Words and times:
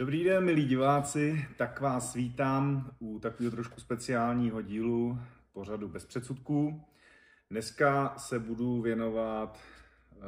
Dobrý 0.00 0.24
den, 0.24 0.44
milí 0.44 0.64
diváci, 0.64 1.46
tak 1.56 1.80
vás 1.80 2.14
vítám 2.14 2.94
u 2.98 3.18
takového 3.18 3.50
trošku 3.50 3.80
speciálního 3.80 4.62
dílu 4.62 5.18
pořadu 5.52 5.88
bez 5.88 6.06
předsudků. 6.06 6.84
Dneska 7.50 8.14
se 8.16 8.38
budu 8.38 8.80
věnovat 8.80 9.58
uh, 10.16 10.22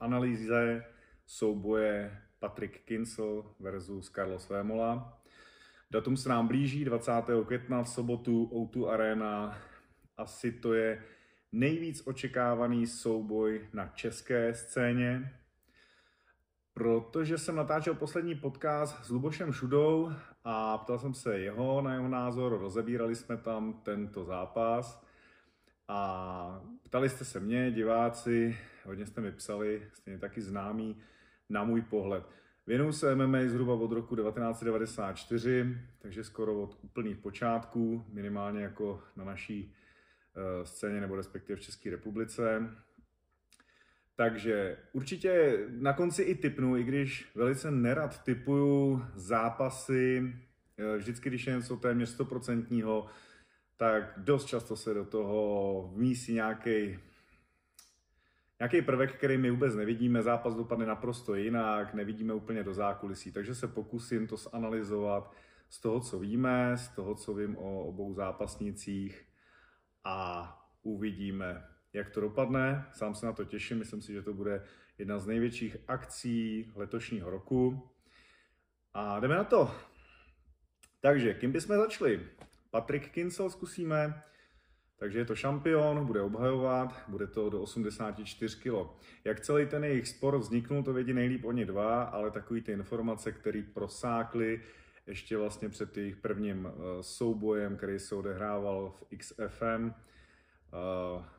analýze 0.00 0.84
souboje 1.26 2.20
Patrick 2.38 2.80
Kinsel 2.84 3.44
versus 3.60 4.10
Carlos 4.10 4.48
Vémola. 4.48 5.22
Datum 5.90 6.16
se 6.16 6.28
nám 6.28 6.48
blíží 6.48 6.84
20. 6.84 7.12
května 7.46 7.82
v 7.82 7.88
sobotu 7.88 8.50
O2 8.52 8.88
Arena. 8.88 9.58
Asi 10.16 10.52
to 10.52 10.74
je 10.74 11.02
nejvíc 11.52 12.02
očekávaný 12.06 12.86
souboj 12.86 13.68
na 13.72 13.86
české 13.86 14.54
scéně, 14.54 15.32
protože 16.74 17.38
jsem 17.38 17.56
natáčel 17.56 17.94
poslední 17.94 18.34
podcast 18.34 19.04
s 19.04 19.10
Lubošem 19.10 19.52
Šudou 19.52 20.12
a 20.44 20.78
ptal 20.78 20.98
jsem 20.98 21.14
se 21.14 21.38
jeho 21.38 21.82
na 21.82 21.94
jeho 21.94 22.08
názor, 22.08 22.58
rozebírali 22.60 23.16
jsme 23.16 23.36
tam 23.36 23.72
tento 23.72 24.24
zápas 24.24 25.04
a 25.88 26.62
ptali 26.82 27.08
jste 27.08 27.24
se 27.24 27.40
mě, 27.40 27.70
diváci, 27.70 28.58
hodně 28.84 29.06
jste 29.06 29.20
mi 29.20 29.32
psali, 29.32 29.88
stejně 29.92 30.18
taky 30.18 30.42
známí, 30.42 30.96
na 31.48 31.64
můj 31.64 31.82
pohled. 31.82 32.24
Věnuju 32.66 32.92
se 32.92 33.14
MMA 33.14 33.38
zhruba 33.46 33.74
od 33.74 33.92
roku 33.92 34.16
1994, 34.16 35.78
takže 35.98 36.24
skoro 36.24 36.62
od 36.62 36.78
úplných 36.82 37.18
počátků, 37.18 38.04
minimálně 38.08 38.62
jako 38.62 39.02
na 39.16 39.24
naší 39.24 39.74
uh, 40.36 40.64
scéně 40.64 41.00
nebo 41.00 41.16
respektive 41.16 41.56
v 41.56 41.62
České 41.62 41.90
republice. 41.90 42.70
Takže 44.16 44.76
určitě 44.92 45.58
na 45.68 45.92
konci 45.92 46.22
i 46.22 46.34
typnu, 46.34 46.76
i 46.76 46.84
když 46.84 47.30
velice 47.34 47.70
nerad 47.70 48.24
typuju 48.24 49.04
zápasy, 49.14 50.34
eh, 50.78 50.96
vždycky, 50.96 51.28
když 51.28 51.46
je 51.46 51.56
něco 51.56 51.76
téměř 51.76 52.08
stoprocentního, 52.08 53.06
tak 53.76 54.12
dost 54.16 54.44
často 54.44 54.76
se 54.76 54.94
do 54.94 55.04
toho 55.04 55.90
vmísí 55.94 56.34
nějaký 56.34 56.98
nějaký 58.60 58.82
prvek, 58.82 59.14
který 59.14 59.38
my 59.38 59.50
vůbec 59.50 59.74
nevidíme, 59.74 60.22
zápas 60.22 60.54
dopadne 60.54 60.86
naprosto 60.86 61.34
jinak, 61.34 61.94
nevidíme 61.94 62.34
úplně 62.34 62.62
do 62.62 62.74
zákulisí, 62.74 63.32
takže 63.32 63.54
se 63.54 63.68
pokusím 63.68 64.26
to 64.26 64.36
zanalizovat 64.36 65.32
z 65.68 65.80
toho, 65.80 66.00
co 66.00 66.18
víme, 66.18 66.76
z 66.76 66.88
toho, 66.88 67.14
co 67.14 67.34
vím 67.34 67.56
o 67.56 67.84
obou 67.84 68.14
zápasnících 68.14 69.24
a 70.04 70.48
uvidíme, 70.82 71.64
jak 71.94 72.10
to 72.10 72.20
dopadne. 72.20 72.86
Sám 72.92 73.14
se 73.14 73.26
na 73.26 73.32
to 73.32 73.44
těším, 73.44 73.78
myslím 73.78 74.02
si, 74.02 74.12
že 74.12 74.22
to 74.22 74.34
bude 74.34 74.64
jedna 74.98 75.18
z 75.18 75.26
největších 75.26 75.76
akcí 75.88 76.72
letošního 76.74 77.30
roku. 77.30 77.90
A 78.94 79.20
jdeme 79.20 79.34
na 79.34 79.44
to. 79.44 79.74
Takže, 81.00 81.34
kým 81.34 81.52
bychom 81.52 81.76
začali? 81.76 82.28
Patrick 82.70 83.10
Kinsel 83.10 83.50
zkusíme. 83.50 84.22
Takže 84.96 85.18
je 85.18 85.24
to 85.24 85.34
šampion, 85.34 86.06
bude 86.06 86.20
obhajovat, 86.20 87.04
bude 87.08 87.26
to 87.26 87.50
do 87.50 87.62
84 87.62 88.56
kg. 88.56 88.90
Jak 89.24 89.40
celý 89.40 89.66
ten 89.66 89.84
jejich 89.84 90.08
spor 90.08 90.38
vzniknul, 90.38 90.82
to 90.82 90.92
vědí 90.92 91.12
nejlíp 91.12 91.44
oni 91.44 91.66
dva, 91.66 92.02
ale 92.02 92.30
takový 92.30 92.62
ty 92.62 92.72
informace, 92.72 93.32
které 93.32 93.62
prosákly 93.74 94.60
ještě 95.06 95.36
vlastně 95.36 95.68
před 95.68 95.96
jejich 95.96 96.16
prvním 96.16 96.66
eh, 96.68 97.02
soubojem, 97.02 97.76
který 97.76 97.98
se 97.98 98.14
odehrával 98.14 98.90
v 98.90 99.16
XFM, 99.18 99.92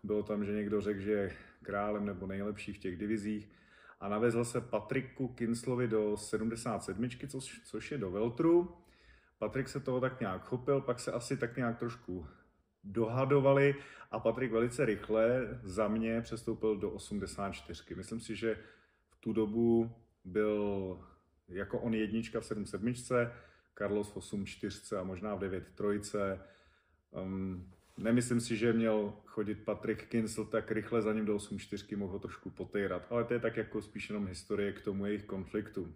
bylo 0.04 0.24
tam, 0.24 0.46
že 0.46 0.52
někdo 0.52 0.82
řekl, 0.82 1.00
že 1.00 1.12
je 1.12 1.36
králem 1.64 2.06
nebo 2.06 2.28
nejlepší 2.28 2.74
v 2.74 2.78
těch 2.78 2.98
divizích 2.98 3.50
a 4.00 4.10
navezl 4.10 4.46
se 4.46 4.62
Patriku 4.62 5.28
Kinslovi 5.28 5.88
do 5.88 6.18
77, 6.18 7.10
což, 7.28 7.62
což 7.66 7.92
je 7.92 7.98
do 7.98 8.12
Veltru. 8.12 8.78
Patrik 9.40 9.70
se 9.70 9.80
toho 9.80 10.02
tak 10.02 10.20
nějak 10.20 10.44
chopil, 10.44 10.82
pak 10.82 11.00
se 11.00 11.12
asi 11.12 11.38
tak 11.38 11.58
nějak 11.58 11.80
trošku 11.80 12.28
dohadovali 12.84 13.76
a 14.12 14.20
Patrik 14.20 14.52
velice 14.52 14.86
rychle 14.86 15.60
za 15.64 15.88
mě 15.88 16.22
přestoupil 16.22 16.78
do 16.78 16.92
84. 16.92 17.96
Myslím 17.96 18.20
si, 18.20 18.36
že 18.36 18.58
v 19.10 19.18
tu 19.20 19.34
dobu 19.34 19.96
byl 20.26 21.00
jako 21.48 21.80
on 21.80 21.94
jednička 21.94 22.40
v 22.40 22.46
77, 22.46 22.94
Carlos 23.78 24.12
v 24.12 24.18
84 24.18 24.96
a 24.96 25.04
možná 25.04 25.36
v 25.36 25.40
9 25.40 25.68
trojce. 25.76 26.40
Um, 27.12 27.72
Nemyslím 27.98 28.42
si, 28.42 28.58
že 28.58 28.74
měl 28.74 29.14
chodit 29.26 29.56
Patrick 29.56 30.08
Kinsel 30.08 30.46
tak 30.46 30.72
rychle 30.72 31.02
za 31.02 31.14
ním 31.14 31.26
do 31.26 31.38
8-4, 31.38 31.98
mohl 31.98 32.12
ho 32.12 32.20
trošku 32.20 32.50
potejrat, 32.50 33.08
ale 33.10 33.24
to 33.24 33.34
je 33.34 33.40
tak 33.40 33.58
jako 33.58 33.82
spíš 33.82 34.10
jenom 34.10 34.28
historie 34.28 34.74
k 34.74 34.82
tomu 34.82 35.06
jejich 35.06 35.24
konfliktu. 35.24 35.94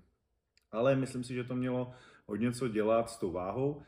Ale 0.72 0.96
myslím 0.96 1.24
si, 1.24 1.34
že 1.34 1.44
to 1.44 1.56
mělo 1.56 1.94
hodně 2.26 2.52
co 2.52 2.68
dělat 2.68 3.09
s 3.09 3.18
tou 3.18 3.32
váhou. 3.32 3.84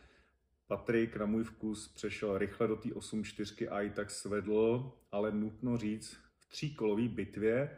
Patrik 0.68 1.18
na 1.18 1.26
můj 1.26 1.44
vkus 1.44 1.88
přešel 1.88 2.38
rychle 2.38 2.68
do 2.68 2.76
té 2.76 2.90
8-4 2.90 3.68
a 3.72 3.82
i 3.82 3.90
tak 3.90 4.10
svedl, 4.10 4.92
ale 5.12 5.32
nutno 5.32 5.78
říct, 5.78 6.18
v 6.40 6.50
tříkolové 6.50 7.08
bitvě. 7.08 7.78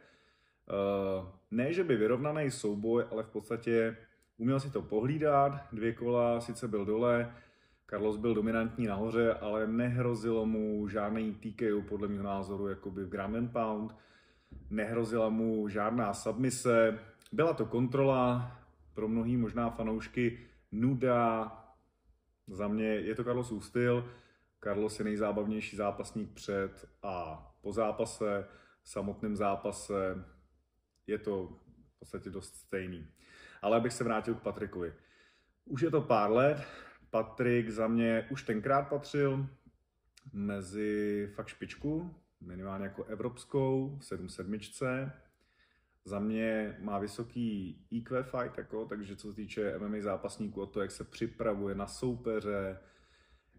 Eh, 0.70 1.32
ne, 1.52 1.74
že 1.74 1.84
by 1.84 1.96
vyrovnaný 1.96 2.52
souboj, 2.52 3.06
ale 3.12 3.24
v 3.24 3.30
podstatě 3.30 3.98
uměl 4.38 4.60
si 4.60 4.72
to 4.72 4.82
pohlídat, 4.82 5.74
dvě 5.74 5.94
kola, 5.94 6.42
sice 6.42 6.68
byl 6.68 6.86
dole, 6.86 7.36
Carlos 7.90 8.18
byl 8.18 8.36
dominantní 8.36 8.88
nahoře, 8.88 9.34
ale 9.34 9.68
nehrozilo 9.68 10.46
mu 10.46 10.88
žádný 10.88 11.36
TKO 11.36 11.82
podle 11.90 12.08
mého 12.08 12.24
názoru 12.24 12.68
jakoby 12.68 13.04
v 13.04 13.10
ground 13.10 13.36
and 13.36 13.52
pound. 13.52 13.96
Nehrozila 14.70 15.30
mu 15.30 15.70
žádná 15.70 16.14
submise. 16.14 17.00
Byla 17.32 17.54
to 17.54 17.66
kontrola, 17.66 18.58
pro 18.94 19.08
mnohý 19.08 19.38
možná 19.38 19.70
fanoušky 19.70 20.40
nuda. 20.72 21.52
Za 22.48 22.68
mě 22.68 22.86
je 22.86 23.16
to 23.16 23.24
Carlosův 23.24 23.66
styl. 23.66 24.10
Carlos 24.64 25.00
je 25.00 25.06
nejzábavnější 25.06 25.76
zápasník 25.76 26.34
před 26.34 26.90
a 27.04 27.48
po 27.62 27.72
zápase, 27.72 28.48
samotném 28.84 29.36
zápase. 29.36 30.26
Je 31.08 31.18
to 31.18 31.48
v 31.96 32.00
podstatě 32.00 32.30
dost 32.30 32.56
stejný. 32.56 33.08
Ale 33.62 33.78
abych 33.78 33.94
se 33.94 34.04
vrátil 34.04 34.36
k 34.36 34.42
Patrikovi. 34.42 34.94
Už 35.66 35.82
je 35.82 35.92
to 35.92 36.02
pár 36.02 36.32
let, 36.32 36.68
Patrik 37.14 37.70
za 37.70 37.88
mě 37.88 38.28
už 38.32 38.44
tenkrát 38.44 38.82
patřil 38.82 39.48
mezi 40.34 41.28
fakt 41.36 41.48
špičku, 41.48 42.16
minimálně 42.42 42.86
jako 42.86 43.04
evropskou, 43.04 44.00
7-7. 44.02 45.12
Za 46.06 46.20
mě 46.20 46.78
má 46.80 47.00
vysoký 47.00 47.78
IQ 47.92 48.24
fight, 48.24 48.58
jako, 48.58 48.86
takže 48.86 49.16
co 49.16 49.30
se 49.30 49.36
týče 49.36 49.80
MMA 49.80 49.98
zápasníků, 50.02 50.62
o 50.62 50.66
to, 50.66 50.82
jak 50.82 50.92
se 50.92 51.04
připravuje 51.04 51.76
na 51.76 51.88
soupeře, 51.88 52.80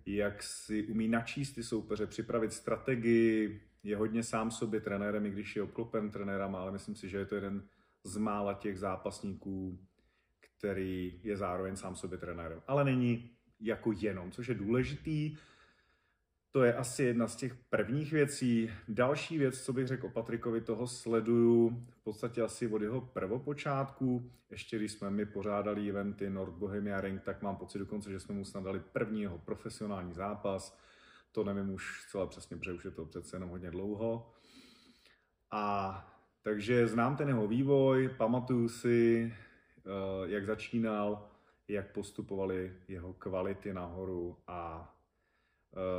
jak 0.06 0.42
si 0.42 0.86
umí 0.86 1.08
načíst 1.08 1.52
ty 1.52 1.62
soupeře, 1.62 2.06
připravit 2.06 2.52
strategii, 2.52 3.60
je 3.82 3.96
hodně 3.96 4.22
sám 4.22 4.50
sobě 4.50 4.80
trenérem, 4.80 5.26
i 5.26 5.30
když 5.30 5.56
je 5.56 5.62
obklopen 5.62 6.10
trenérama, 6.10 6.60
ale 6.60 6.72
myslím 6.72 6.94
si, 6.94 7.08
že 7.08 7.18
je 7.18 7.26
to 7.26 7.34
jeden 7.34 7.68
z 8.04 8.16
mála 8.16 8.54
těch 8.54 8.78
zápasníků, 8.78 9.78
který 10.40 11.20
je 11.22 11.36
zároveň 11.36 11.76
sám 11.76 11.96
sobě 11.96 12.18
trenérem. 12.18 12.62
Ale 12.66 12.84
není 12.84 13.34
jako 13.60 13.92
jenom, 13.92 14.30
což 14.30 14.48
je 14.48 14.54
důležitý. 14.54 15.36
To 16.50 16.64
je 16.64 16.74
asi 16.74 17.02
jedna 17.02 17.28
z 17.28 17.36
těch 17.36 17.54
prvních 17.54 18.12
věcí. 18.12 18.70
Další 18.88 19.38
věc, 19.38 19.62
co 19.62 19.72
bych 19.72 19.86
řekl 19.86 20.06
o 20.06 20.10
Patrikovi, 20.10 20.60
toho 20.60 20.86
sleduju 20.86 21.86
v 21.90 22.04
podstatě 22.04 22.42
asi 22.42 22.68
od 22.68 22.82
jeho 22.82 23.00
prvopočátku. 23.00 24.30
Ještě 24.50 24.76
když 24.76 24.92
jsme 24.92 25.10
mi 25.10 25.26
pořádali 25.26 25.88
eventy 25.90 26.30
Nord 26.30 26.52
Bohemia 26.52 27.00
Ring, 27.00 27.22
tak 27.22 27.42
mám 27.42 27.56
pocit 27.56 27.78
dokonce, 27.78 28.10
že 28.10 28.20
jsme 28.20 28.34
mu 28.34 28.44
snad 28.44 28.64
dali 28.64 28.80
první 28.80 29.22
jeho 29.22 29.38
profesionální 29.38 30.12
zápas. 30.12 30.78
To 31.32 31.44
nevím 31.44 31.70
už 31.70 32.02
zcela 32.08 32.26
přesně, 32.26 32.56
protože 32.56 32.72
už 32.72 32.84
je 32.84 32.90
to 32.90 33.06
přece 33.06 33.36
jenom 33.36 33.50
hodně 33.50 33.70
dlouho. 33.70 34.32
A 35.50 36.14
takže 36.42 36.86
znám 36.86 37.16
ten 37.16 37.28
jeho 37.28 37.48
vývoj, 37.48 38.08
pamatuju 38.08 38.68
si, 38.68 39.32
eh, 39.78 40.30
jak 40.30 40.46
začínal, 40.46 41.30
jak 41.68 41.92
postupovaly 41.92 42.72
jeho 42.88 43.12
kvality 43.12 43.74
nahoru 43.74 44.36
a 44.46 44.92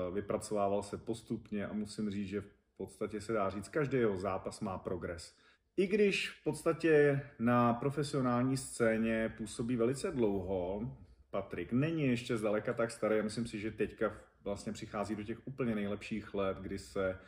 e, 0.07 0.11
vypracovával 0.11 0.83
se 0.83 0.97
postupně 0.97 1.67
a 1.67 1.73
musím 1.73 2.09
říct, 2.09 2.27
že 2.27 2.41
v 2.41 2.77
podstatě 2.77 3.21
se 3.21 3.33
dá 3.33 3.49
říct, 3.49 3.69
každý 3.69 3.97
jeho 3.97 4.17
zápas 4.17 4.59
má 4.59 4.77
progres. 4.77 5.37
I 5.77 5.87
když 5.87 6.29
v 6.29 6.43
podstatě 6.43 7.21
na 7.39 7.73
profesionální 7.73 8.57
scéně 8.57 9.33
působí 9.37 9.75
velice 9.75 10.11
dlouho, 10.11 10.91
Patrik 11.29 11.71
není 11.71 12.07
ještě 12.07 12.37
zdaleka 12.37 12.73
tak 12.73 12.91
starý, 12.91 13.17
já 13.17 13.23
myslím 13.23 13.47
si, 13.47 13.59
že 13.59 13.71
teďka 13.71 14.17
vlastně 14.43 14.73
přichází 14.73 15.15
do 15.15 15.23
těch 15.23 15.47
úplně 15.47 15.75
nejlepších 15.75 16.33
let, 16.33 16.57
kdy 16.57 16.79
se 16.79 17.19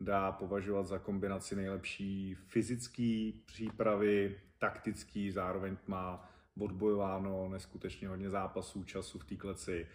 dá 0.00 0.32
považovat 0.32 0.86
za 0.86 0.98
kombinaci 0.98 1.56
nejlepší 1.56 2.34
fyzické 2.34 3.32
přípravy, 3.46 4.40
taktický, 4.58 5.30
zároveň 5.30 5.76
má 5.86 6.31
odbojováno 6.60 7.48
neskutečně 7.48 8.08
hodně 8.08 8.30
zápasů, 8.30 8.84
času 8.84 9.18
v 9.18 9.24
té 9.24 9.36
kleci, 9.36 9.86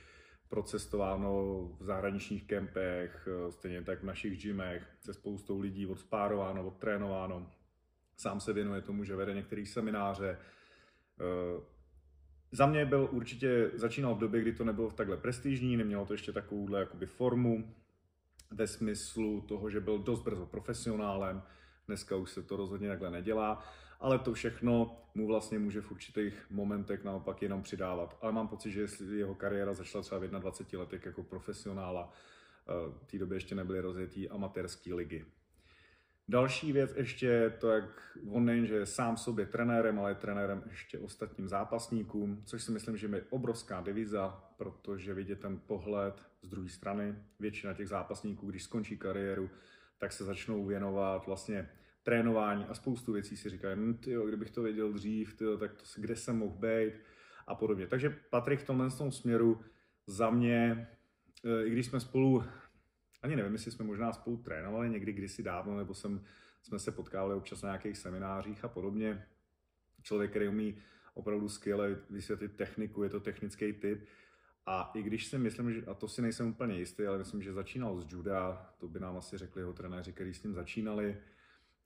procestováno 0.50 1.62
v 1.80 1.84
zahraničních 1.84 2.44
kempech, 2.44 3.28
stejně 3.50 3.82
tak 3.82 4.00
v 4.00 4.06
našich 4.06 4.42
gymech, 4.42 4.88
se 5.00 5.14
spoustou 5.14 5.60
lidí 5.60 5.88
odspárováno, 5.88 6.68
odtrénováno. 6.68 7.52
Sám 8.18 8.40
se 8.40 8.54
věnuje 8.54 8.82
tomu, 8.82 9.04
že 9.04 9.16
vede 9.16 9.34
některé 9.34 9.66
semináře. 9.66 10.38
Eh, 11.20 11.62
za 12.52 12.66
mě 12.66 12.86
byl 12.86 13.10
určitě, 13.12 13.72
začínal 13.74 14.16
v 14.16 14.20
době, 14.20 14.42
kdy 14.42 14.54
to 14.54 14.64
nebylo 14.64 14.92
takhle 14.92 15.18
prestižní, 15.18 15.78
nemělo 15.78 16.06
to 16.06 16.14
ještě 16.14 16.32
takovouhle 16.32 16.80
jakoby 16.80 17.06
formu, 17.06 17.76
ve 18.52 18.68
smyslu 18.68 19.42
toho, 19.42 19.70
že 19.70 19.80
byl 19.80 20.00
dost 20.00 20.22
brzo 20.22 20.46
profesionálem, 20.46 21.44
dneska 21.88 22.16
už 22.16 22.32
se 22.32 22.44
to 22.44 22.58
rozhodně 22.58 22.88
takhle 22.88 23.12
nedělá, 23.12 23.64
ale 24.00 24.20
to 24.20 24.34
všechno 24.34 25.02
mu 25.16 25.28
vlastně 25.28 25.60
může 25.60 25.82
v 25.82 25.92
určitých 25.92 26.46
momentech 26.50 27.04
naopak 27.04 27.42
jenom 27.42 27.62
přidávat. 27.62 28.18
Ale 28.22 28.32
mám 28.32 28.48
pocit, 28.48 28.72
že 28.72 28.82
jestli 28.82 29.18
jeho 29.18 29.36
kariéra 29.36 29.74
začala 29.74 30.04
třeba 30.04 30.20
v 30.20 30.28
21 30.28 30.80
letech 30.80 31.06
jako 31.06 31.24
profesionála, 31.24 32.12
eh, 32.12 32.72
v 33.04 33.06
té 33.06 33.18
době 33.18 33.36
ještě 33.36 33.56
nebyly 33.56 33.80
rozjetý 33.80 34.30
amatérské 34.30 34.94
ligy. 34.94 35.26
Další 36.30 36.72
věc 36.72 36.94
ještě 36.96 37.54
to, 37.60 37.70
jak 37.70 38.18
on 38.30 38.46
nejen, 38.46 38.68
že 38.68 38.76
je 38.76 38.86
sám 38.86 39.18
sobě 39.18 39.46
trenérem, 39.46 40.00
ale 40.00 40.12
je 40.12 40.16
trenérem 40.16 40.64
ještě 40.70 41.00
ostatním 41.00 41.48
zápasníkům, 41.48 42.44
což 42.46 42.64
si 42.64 42.72
myslím, 42.72 42.98
že 42.98 43.08
je 43.08 43.26
obrovská 43.30 43.82
deviza, 43.82 44.44
protože 44.58 45.14
vidět 45.14 45.40
ten 45.40 45.60
pohled 45.60 46.22
z 46.42 46.50
druhé 46.50 46.70
strany. 46.70 47.16
Většina 47.40 47.74
těch 47.74 47.88
zápasníků, 47.88 48.50
když 48.50 48.64
skončí 48.64 48.98
kariéru, 48.98 49.50
tak 49.98 50.12
se 50.12 50.24
začnou 50.24 50.66
věnovat 50.66 51.26
vlastně 51.26 51.70
trénování 52.08 52.66
a 52.66 52.74
spoustu 52.74 53.14
věcí 53.14 53.38
si 53.38 53.50
říkají, 53.50 53.76
hm, 53.80 53.94
tyjo, 53.94 54.28
kdybych 54.28 54.52
to 54.52 54.62
věděl 54.62 54.94
dřív, 54.94 55.38
tyjo, 55.38 55.58
tak 55.58 55.74
to, 55.74 55.84
kde 55.98 56.16
jsem 56.16 56.38
mohl 56.38 56.56
být 56.56 56.94
a 57.48 57.56
podobně. 57.56 57.88
Takže 57.88 58.10
Patrik 58.30 58.60
v 58.60 58.66
tomhle 58.66 58.92
tom 58.92 59.12
směru 59.12 59.62
za 60.06 60.30
mě, 60.30 60.88
eh, 61.46 61.66
i 61.66 61.70
když 61.70 61.86
jsme 61.86 62.00
spolu 62.00 62.44
ani 63.22 63.36
nevím, 63.36 63.54
jestli 63.54 63.72
jsme 63.72 63.86
možná 63.86 64.14
spolu 64.14 64.38
trénovali 64.38 64.90
někdy 64.90 65.14
kdysi 65.14 65.44
dávno, 65.44 65.78
nebo 65.78 65.94
jsem, 65.94 66.24
jsme 66.62 66.80
se 66.80 66.92
potkávali 66.92 67.36
občas 67.36 67.62
na 67.62 67.70
nějakých 67.70 67.98
seminářích 67.98 68.66
a 68.66 68.68
podobně. 68.68 69.26
Člověk, 70.02 70.30
který 70.30 70.48
umí 70.48 70.78
opravdu 71.14 71.50
skvěle 71.50 72.00
vysvětlit 72.10 72.56
techniku, 72.56 73.04
je 73.04 73.10
to 73.10 73.20
technický 73.20 73.74
typ. 73.74 74.08
A 74.66 74.92
i 74.96 75.04
když 75.04 75.26
si 75.26 75.38
myslím, 75.38 75.74
že, 75.74 75.86
a 75.86 75.94
to 75.94 76.08
si 76.08 76.22
nejsem 76.22 76.48
úplně 76.48 76.80
jistý, 76.80 77.04
ale 77.04 77.18
myslím, 77.18 77.42
že 77.42 77.54
začínal 77.54 78.00
z 78.00 78.12
juda, 78.12 78.70
to 78.78 78.88
by 78.88 79.00
nám 79.00 79.18
asi 79.18 79.38
řekli 79.38 79.62
jeho 79.62 79.74
trenéři, 79.74 80.14
kteří 80.14 80.34
s 80.34 80.42
tím 80.42 80.54
začínali, 80.54 81.18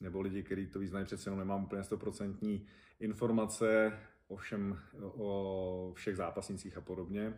nebo 0.02 0.22
lidi, 0.22 0.44
kteří 0.44 0.68
to 0.68 0.80
význají 0.80 1.06
přece 1.06 1.30
jenom 1.30 1.40
nemám 1.40 1.64
úplně 1.64 1.82
100% 1.82 2.66
informace 3.00 4.00
o, 4.28 4.36
všem, 4.36 4.80
o 5.02 5.92
všech 5.96 6.16
zápasnicích 6.16 6.78
a 6.78 6.82
podobně. 6.82 7.34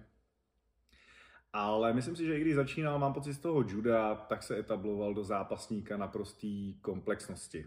Ale 1.54 1.94
myslím 1.94 2.16
si, 2.16 2.26
že 2.26 2.38
i 2.38 2.42
když 2.42 2.56
začínal, 2.56 3.00
mám 3.00 3.14
pocit 3.14 3.34
z 3.34 3.40
toho 3.40 3.62
juda, 3.62 4.16
tak 4.16 4.44
se 4.44 4.60
etabloval 4.60 5.14
do 5.14 5.24
zápasníka 5.24 5.98
na 5.98 6.08
prostý 6.08 6.80
komplexnosti. 6.82 7.66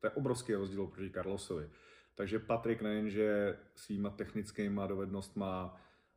To 0.00 0.06
je 0.06 0.10
obrovský 0.10 0.54
rozdíl 0.54 0.86
proti 0.86 1.10
Carlosovi. 1.10 1.70
Takže 2.14 2.38
Patrik 2.38 2.82
nejenže 2.82 3.58
svýma 3.74 4.10
technickýma 4.10 4.86
dovednostma 4.86 5.76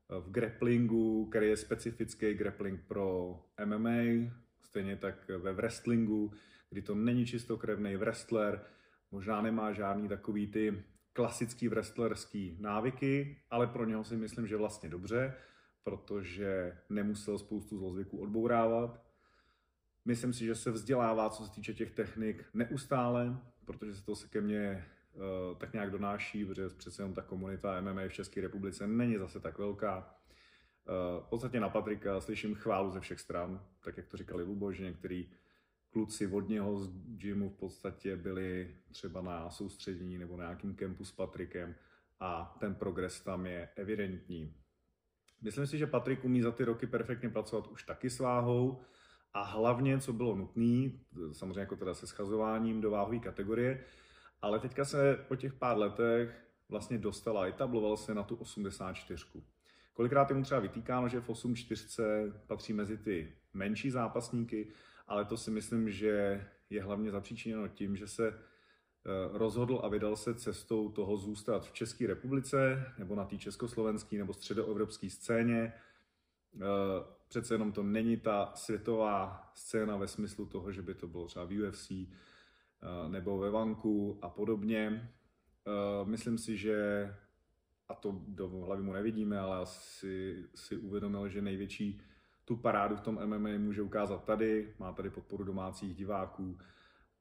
eh, 0.10 0.20
v 0.20 0.32
grapplingu, 0.32 1.26
který 1.26 1.48
je 1.48 1.58
specifický 1.58 2.34
grappling 2.34 2.82
pro 2.88 3.40
MMA, 3.66 4.32
stejně 4.62 4.96
tak 4.96 5.30
ve 5.30 5.54
wrestlingu, 5.54 6.32
kdy 6.72 6.82
to 6.82 6.96
není 6.96 7.26
čistokrevný 7.26 7.96
wrestler, 7.96 8.66
možná 9.12 9.42
nemá 9.42 9.74
žádný 9.74 10.08
takový 10.08 10.48
ty 10.48 10.84
klasický 11.14 11.68
wrestlerský 11.68 12.58
návyky, 12.60 13.38
ale 13.50 13.68
pro 13.68 13.86
něho 13.86 14.04
si 14.04 14.18
myslím, 14.18 14.48
že 14.48 14.58
vlastně 14.58 14.90
dobře 14.90 15.34
protože 15.84 16.78
nemusel 16.90 17.38
spoustu 17.38 17.78
zlozvyků 17.78 18.18
odbourávat. 18.22 19.04
Myslím 20.06 20.34
si, 20.34 20.46
že 20.46 20.56
se 20.56 20.72
vzdělává, 20.72 21.30
co 21.30 21.46
se 21.46 21.52
týče 21.52 21.74
těch 21.74 21.92
technik, 21.92 22.46
neustále, 22.54 23.40
protože 23.66 23.96
se 23.96 24.06
to 24.06 24.16
se 24.16 24.28
ke 24.28 24.42
mně 24.42 24.86
uh, 25.14 25.58
tak 25.58 25.74
nějak 25.74 25.92
donáší, 25.92 26.46
protože 26.46 26.70
přece 26.70 27.02
jenom 27.02 27.14
ta 27.14 27.22
komunita 27.22 27.82
MMA 27.82 28.02
v 28.08 28.14
České 28.14 28.42
republice 28.42 28.88
není 28.88 29.18
zase 29.18 29.40
tak 29.40 29.58
velká. 29.58 29.98
Uh, 29.98 31.24
v 31.24 31.30
podstatě 31.30 31.60
na 31.60 31.70
Patrika 31.70 32.22
slyším 32.22 32.56
chválu 32.56 32.92
ze 32.92 33.00
všech 33.00 33.20
stran, 33.20 33.66
tak 33.84 33.98
jak 33.98 34.08
to 34.08 34.18
říkali 34.18 34.44
Lubo, 34.44 34.74
že 34.74 34.84
některý 34.84 35.30
kluci 35.92 36.28
od 36.28 36.50
něho 36.50 36.80
z 36.80 36.90
gymu 37.18 37.50
v 37.50 37.56
podstatě 37.56 38.16
byli 38.16 38.76
třeba 38.92 39.22
na 39.22 39.50
soustředění 39.50 40.18
nebo 40.18 40.38
na 40.38 40.44
nějakým 40.44 40.76
kempu 40.76 41.06
s 41.06 41.12
Patrikem 41.12 41.76
a 42.20 42.58
ten 42.60 42.76
progres 42.76 43.22
tam 43.22 43.46
je 43.46 43.70
evidentní. 43.76 44.56
Myslím 45.42 45.68
si, 45.68 45.78
že 45.78 45.88
Patrik 45.88 46.26
umí 46.26 46.42
za 46.42 46.52
ty 46.52 46.66
roky 46.66 46.88
perfektně 46.88 47.30
pracovat 47.30 47.68
už 47.68 47.84
taky 47.84 48.10
s 48.10 48.20
váhou 48.20 48.82
a 49.34 49.44
hlavně, 49.44 50.00
co 50.00 50.14
bylo 50.14 50.36
nutné, 50.36 50.92
samozřejmě 51.32 51.60
jako 51.60 51.76
teda 51.76 51.94
se 51.94 52.08
schazováním 52.08 52.82
do 52.82 52.92
váhové 52.92 53.20
kategorie, 53.20 53.84
ale 54.42 54.60
teďka 54.60 54.86
se 54.86 55.26
po 55.28 55.36
těch 55.36 55.54
pár 55.54 55.78
letech 55.78 56.46
vlastně 56.70 56.98
dostala, 56.98 57.48
etabloval 57.48 57.98
se 57.98 58.14
na 58.14 58.24
tu 58.24 58.36
84. 58.36 59.26
Kolikrát 59.94 60.30
je 60.30 60.36
mu 60.36 60.44
třeba 60.44 60.60
vytýkáno, 60.60 61.10
že 61.10 61.22
v 61.22 61.30
84 61.30 62.04
patří 62.48 62.74
mezi 62.74 62.98
ty 62.98 63.34
menší 63.54 63.90
zápasníky, 63.90 64.68
ale 65.08 65.26
to 65.26 65.38
si 65.38 65.52
myslím, 65.52 65.92
že 65.92 66.46
je 66.70 66.84
hlavně 66.84 67.12
zapříčiněno 67.12 67.68
tím, 67.68 67.96
že 67.96 68.08
se 68.08 68.34
Eh, 69.06 69.38
rozhodl 69.38 69.82
a 69.84 69.88
vydal 69.88 70.16
se 70.16 70.36
cestou 70.36 70.90
toho 70.90 71.18
zůstat 71.18 71.66
v 71.66 71.74
České 71.74 72.08
republice 72.08 72.86
nebo 72.98 73.16
na 73.16 73.26
té 73.26 73.38
československé 73.38 74.18
nebo 74.18 74.34
středoevropské 74.34 75.10
scéně. 75.10 75.74
Eh, 76.56 76.60
přece 77.28 77.54
jenom 77.54 77.72
to 77.72 77.84
není 77.84 78.18
ta 78.18 78.52
světová 78.56 79.50
scéna 79.54 79.98
ve 79.98 80.08
smyslu 80.08 80.46
toho, 80.46 80.72
že 80.72 80.82
by 80.82 80.96
to 80.96 81.08
bylo 81.08 81.28
třeba 81.28 81.46
v 81.46 81.62
UFC 81.62 81.92
eh, 81.92 82.08
nebo 83.10 83.38
ve 83.38 83.50
Vanku 83.50 84.20
a 84.22 84.30
podobně. 84.30 85.12
Myslím 86.04 86.38
si, 86.38 86.58
že, 86.58 87.08
a 87.90 87.96
to 87.96 88.22
do 88.28 88.48
hlavy 88.48 88.84
mu 88.84 88.94
nevidíme, 88.94 89.40
ale 89.40 89.58
asi 89.58 90.46
si 90.56 90.78
uvědomil, 90.78 91.30
že 91.30 91.42
největší 91.42 92.02
tu 92.46 92.56
parádu 92.56 92.96
v 92.96 93.02
tom 93.02 93.20
MMA 93.26 93.50
může 93.58 93.82
ukázat 93.82 94.24
tady. 94.24 94.74
Má 94.80 94.94
tady 94.94 95.10
podporu 95.10 95.44
domácích 95.44 95.96
diváků, 95.96 96.58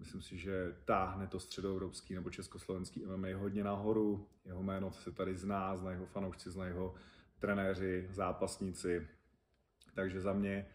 Myslím 0.00 0.22
si, 0.22 0.38
že 0.38 0.76
táhne 0.84 1.26
to 1.26 1.40
středoevropský 1.40 2.14
nebo 2.14 2.30
československý 2.30 3.06
MMA 3.06 3.28
hodně 3.36 3.64
nahoru. 3.64 4.28
Jeho 4.44 4.62
jméno 4.62 4.92
se 4.92 5.12
tady 5.12 5.36
zná, 5.36 5.76
zná 5.76 5.90
jeho 5.90 6.06
fanoušci, 6.06 6.50
zná 6.50 6.66
jeho 6.66 6.94
trenéři, 7.38 8.08
zápasníci. 8.10 9.08
Takže 9.94 10.20
za 10.20 10.32
mě 10.32 10.66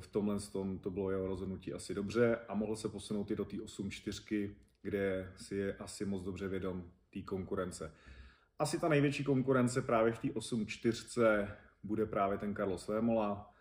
v 0.00 0.06
tomhle 0.06 0.40
tom 0.40 0.78
to 0.78 0.90
bylo 0.90 1.10
jeho 1.10 1.26
rozhodnutí 1.26 1.72
asi 1.72 1.94
dobře 1.94 2.36
a 2.48 2.54
mohl 2.54 2.76
se 2.76 2.88
posunout 2.88 3.30
i 3.30 3.36
do 3.36 3.44
té 3.44 3.56
8-4, 3.56 4.54
kde 4.82 5.32
si 5.36 5.56
je 5.56 5.76
asi 5.76 6.04
moc 6.04 6.24
dobře 6.24 6.48
vědom 6.48 6.90
té 7.10 7.22
konkurence. 7.22 7.94
Asi 8.58 8.80
ta 8.80 8.88
největší 8.88 9.24
konkurence 9.24 9.82
právě 9.82 10.12
v 10.12 10.18
té 10.18 10.28
8-4 10.28 11.48
bude 11.82 12.06
právě 12.06 12.38
ten 12.38 12.54
Carlos 12.54 12.88
Vémola. 12.88 13.54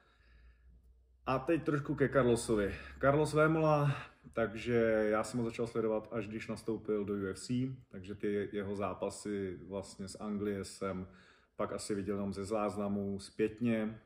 A 1.27 1.39
teď 1.39 1.63
trošku 1.63 1.95
ke 1.95 2.09
Carlosovi. 2.09 2.75
Carlos 3.01 3.33
Vémola 3.33 3.91
takže 4.37 5.07
já 5.09 5.23
jsem 5.23 5.39
ho 5.39 5.45
začal 5.45 5.67
sledovat, 5.67 6.09
až 6.11 6.27
když 6.27 6.47
nastoupil 6.47 7.05
do 7.05 7.13
UFC, 7.13 7.51
takže 7.89 8.15
ty 8.15 8.49
jeho 8.51 8.75
zápasy 8.75 9.59
vlastně 9.67 10.07
z 10.07 10.15
Anglie 10.19 10.65
jsem 10.65 11.07
pak 11.55 11.73
asi 11.73 11.95
viděl 11.95 12.15
jenom 12.15 12.33
ze 12.33 12.45
záznamů 12.45 13.19
zpětně. 13.19 13.99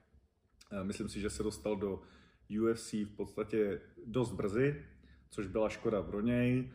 Eh, 0.72 0.84
myslím 0.84 1.10
si, 1.10 1.20
že 1.20 1.30
se 1.30 1.44
dostal 1.44 1.75
do 1.75 2.01
UFC 2.62 2.94
v 2.94 3.16
podstatě 3.16 3.82
dost 4.06 4.32
brzy, 4.32 4.86
což 5.30 5.48
byla 5.48 5.70
škoda 5.70 6.04
pro 6.04 6.22
něj. 6.22 6.72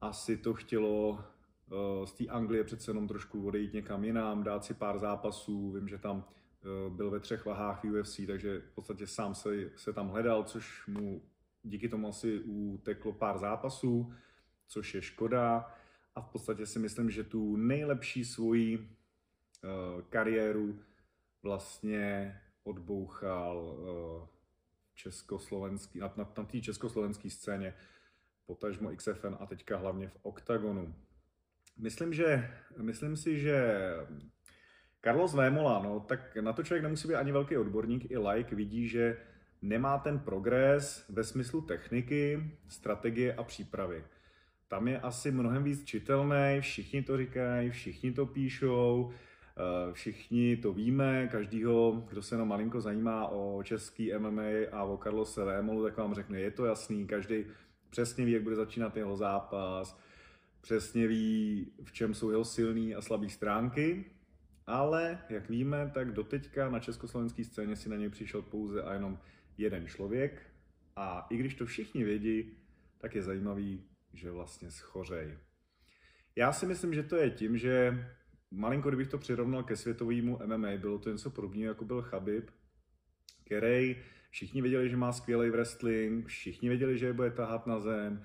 Asi 0.00 0.36
to 0.36 0.54
chtělo 0.54 1.24
eh, 1.72 2.06
z 2.06 2.12
té 2.12 2.26
Anglie 2.26 2.64
přece 2.64 2.90
jenom 2.90 3.08
trošku 3.08 3.46
odejít 3.46 3.72
někam 3.72 4.04
jinam, 4.04 4.42
dát 4.42 4.64
si 4.64 4.74
pár 4.74 4.98
zápasů. 4.98 5.72
Vím, 5.72 5.88
že 5.88 5.98
tam 5.98 6.24
byl 6.88 7.10
ve 7.10 7.20
třech 7.20 7.44
vahách 7.44 7.84
UFC, 7.84 8.20
takže 8.26 8.60
v 8.60 8.74
podstatě 8.74 9.06
sám 9.06 9.34
se, 9.34 9.70
se 9.76 9.92
tam 9.92 10.08
hledal, 10.08 10.44
což 10.44 10.86
mu 10.86 11.22
díky 11.62 11.88
tomu 11.88 12.08
asi 12.08 12.40
uteklo 12.40 13.12
pár 13.12 13.38
zápasů, 13.38 14.14
což 14.66 14.94
je 14.94 15.02
škoda. 15.02 15.74
A 16.14 16.20
v 16.20 16.28
podstatě 16.28 16.66
si 16.66 16.78
myslím, 16.78 17.10
že 17.10 17.24
tu 17.24 17.56
nejlepší 17.56 18.24
svoji 18.24 18.78
uh, 18.78 20.02
kariéru 20.02 20.78
vlastně 21.42 22.40
odbouchal 22.64 23.58
uh, 23.58 24.28
československý, 24.94 25.98
na, 25.98 26.12
na, 26.16 26.32
na 26.38 26.44
té 26.44 26.60
československé 26.60 27.30
scéně, 27.30 27.74
potažmo 28.46 28.96
XFN 28.96 29.36
a 29.40 29.46
teďka 29.46 29.76
hlavně 29.76 30.08
v 30.08 30.18
OKTAGONu. 30.22 30.94
Myslím, 31.78 32.12
že, 32.12 32.50
myslím 32.76 33.16
si, 33.16 33.40
že 33.40 33.76
Carlos 35.04 35.34
Vémola, 35.34 35.82
no, 35.82 36.00
tak 36.00 36.36
na 36.36 36.52
to 36.52 36.62
člověk 36.62 36.82
nemusí 36.82 37.08
být 37.08 37.14
ani 37.14 37.32
velký 37.32 37.56
odborník, 37.56 38.10
i 38.10 38.18
like, 38.18 38.56
vidí, 38.56 38.88
že 38.88 39.16
nemá 39.62 39.98
ten 39.98 40.18
progres 40.18 41.04
ve 41.08 41.24
smyslu 41.24 41.60
techniky, 41.60 42.50
strategie 42.68 43.34
a 43.34 43.42
přípravy. 43.42 44.04
Tam 44.68 44.88
je 44.88 45.00
asi 45.00 45.30
mnohem 45.30 45.64
víc 45.64 45.84
čitelný, 45.84 46.60
všichni 46.60 47.02
to 47.02 47.16
říkají, 47.16 47.70
všichni 47.70 48.12
to 48.12 48.26
píšou, 48.26 49.12
eh, 49.56 49.92
všichni 49.92 50.56
to 50.56 50.72
víme, 50.72 51.28
každýho, 51.28 52.04
kdo 52.08 52.22
se 52.22 52.34
jenom 52.34 52.48
malinko 52.48 52.80
zajímá 52.80 53.28
o 53.28 53.62
český 53.62 54.12
MMA 54.12 54.68
a 54.72 54.82
o 54.82 54.96
Carlose 54.96 55.44
Vémolu, 55.44 55.84
tak 55.84 55.96
vám 55.96 56.14
řekne, 56.14 56.40
je 56.40 56.50
to 56.50 56.64
jasný, 56.64 57.06
každý 57.06 57.44
přesně 57.90 58.24
ví, 58.24 58.32
jak 58.32 58.42
bude 58.42 58.56
začínat 58.56 58.96
jeho 58.96 59.16
zápas, 59.16 59.98
přesně 60.60 61.06
ví, 61.06 61.66
v 61.84 61.92
čem 61.92 62.14
jsou 62.14 62.30
jeho 62.30 62.44
silné 62.44 62.94
a 62.94 63.00
slabé 63.00 63.28
stránky 63.28 64.04
ale 64.66 65.18
jak 65.28 65.48
víme, 65.48 65.90
tak 65.94 66.12
doteďka 66.12 66.70
na 66.70 66.80
československé 66.80 67.44
scéně 67.44 67.76
si 67.76 67.88
na 67.88 67.96
něj 67.96 68.08
přišel 68.08 68.42
pouze 68.42 68.82
a 68.82 68.92
jenom 68.92 69.18
jeden 69.58 69.86
člověk. 69.86 70.42
A 70.96 71.26
i 71.30 71.36
když 71.36 71.54
to 71.54 71.66
všichni 71.66 72.04
vědí, 72.04 72.58
tak 72.98 73.14
je 73.14 73.22
zajímavý, 73.22 73.84
že 74.12 74.30
vlastně 74.30 74.70
schořej. 74.70 75.38
Já 76.36 76.52
si 76.52 76.66
myslím, 76.66 76.94
že 76.94 77.02
to 77.02 77.16
je 77.16 77.30
tím, 77.30 77.58
že 77.58 78.06
malinko, 78.50 78.88
kdybych 78.88 79.08
to 79.08 79.18
přirovnal 79.18 79.62
ke 79.62 79.76
světovému 79.76 80.38
MMA, 80.46 80.76
bylo 80.76 80.98
to 80.98 81.10
něco 81.10 81.30
podobného, 81.30 81.68
jako 81.68 81.84
byl 81.84 82.02
Chabib, 82.02 82.50
který 83.44 83.96
všichni 84.30 84.62
věděli, 84.62 84.90
že 84.90 84.96
má 84.96 85.12
skvělý 85.12 85.50
wrestling, 85.50 86.26
všichni 86.26 86.68
věděli, 86.68 86.98
že 86.98 87.06
je 87.06 87.12
bude 87.12 87.30
tahat 87.30 87.66
na 87.66 87.80
zem, 87.80 88.22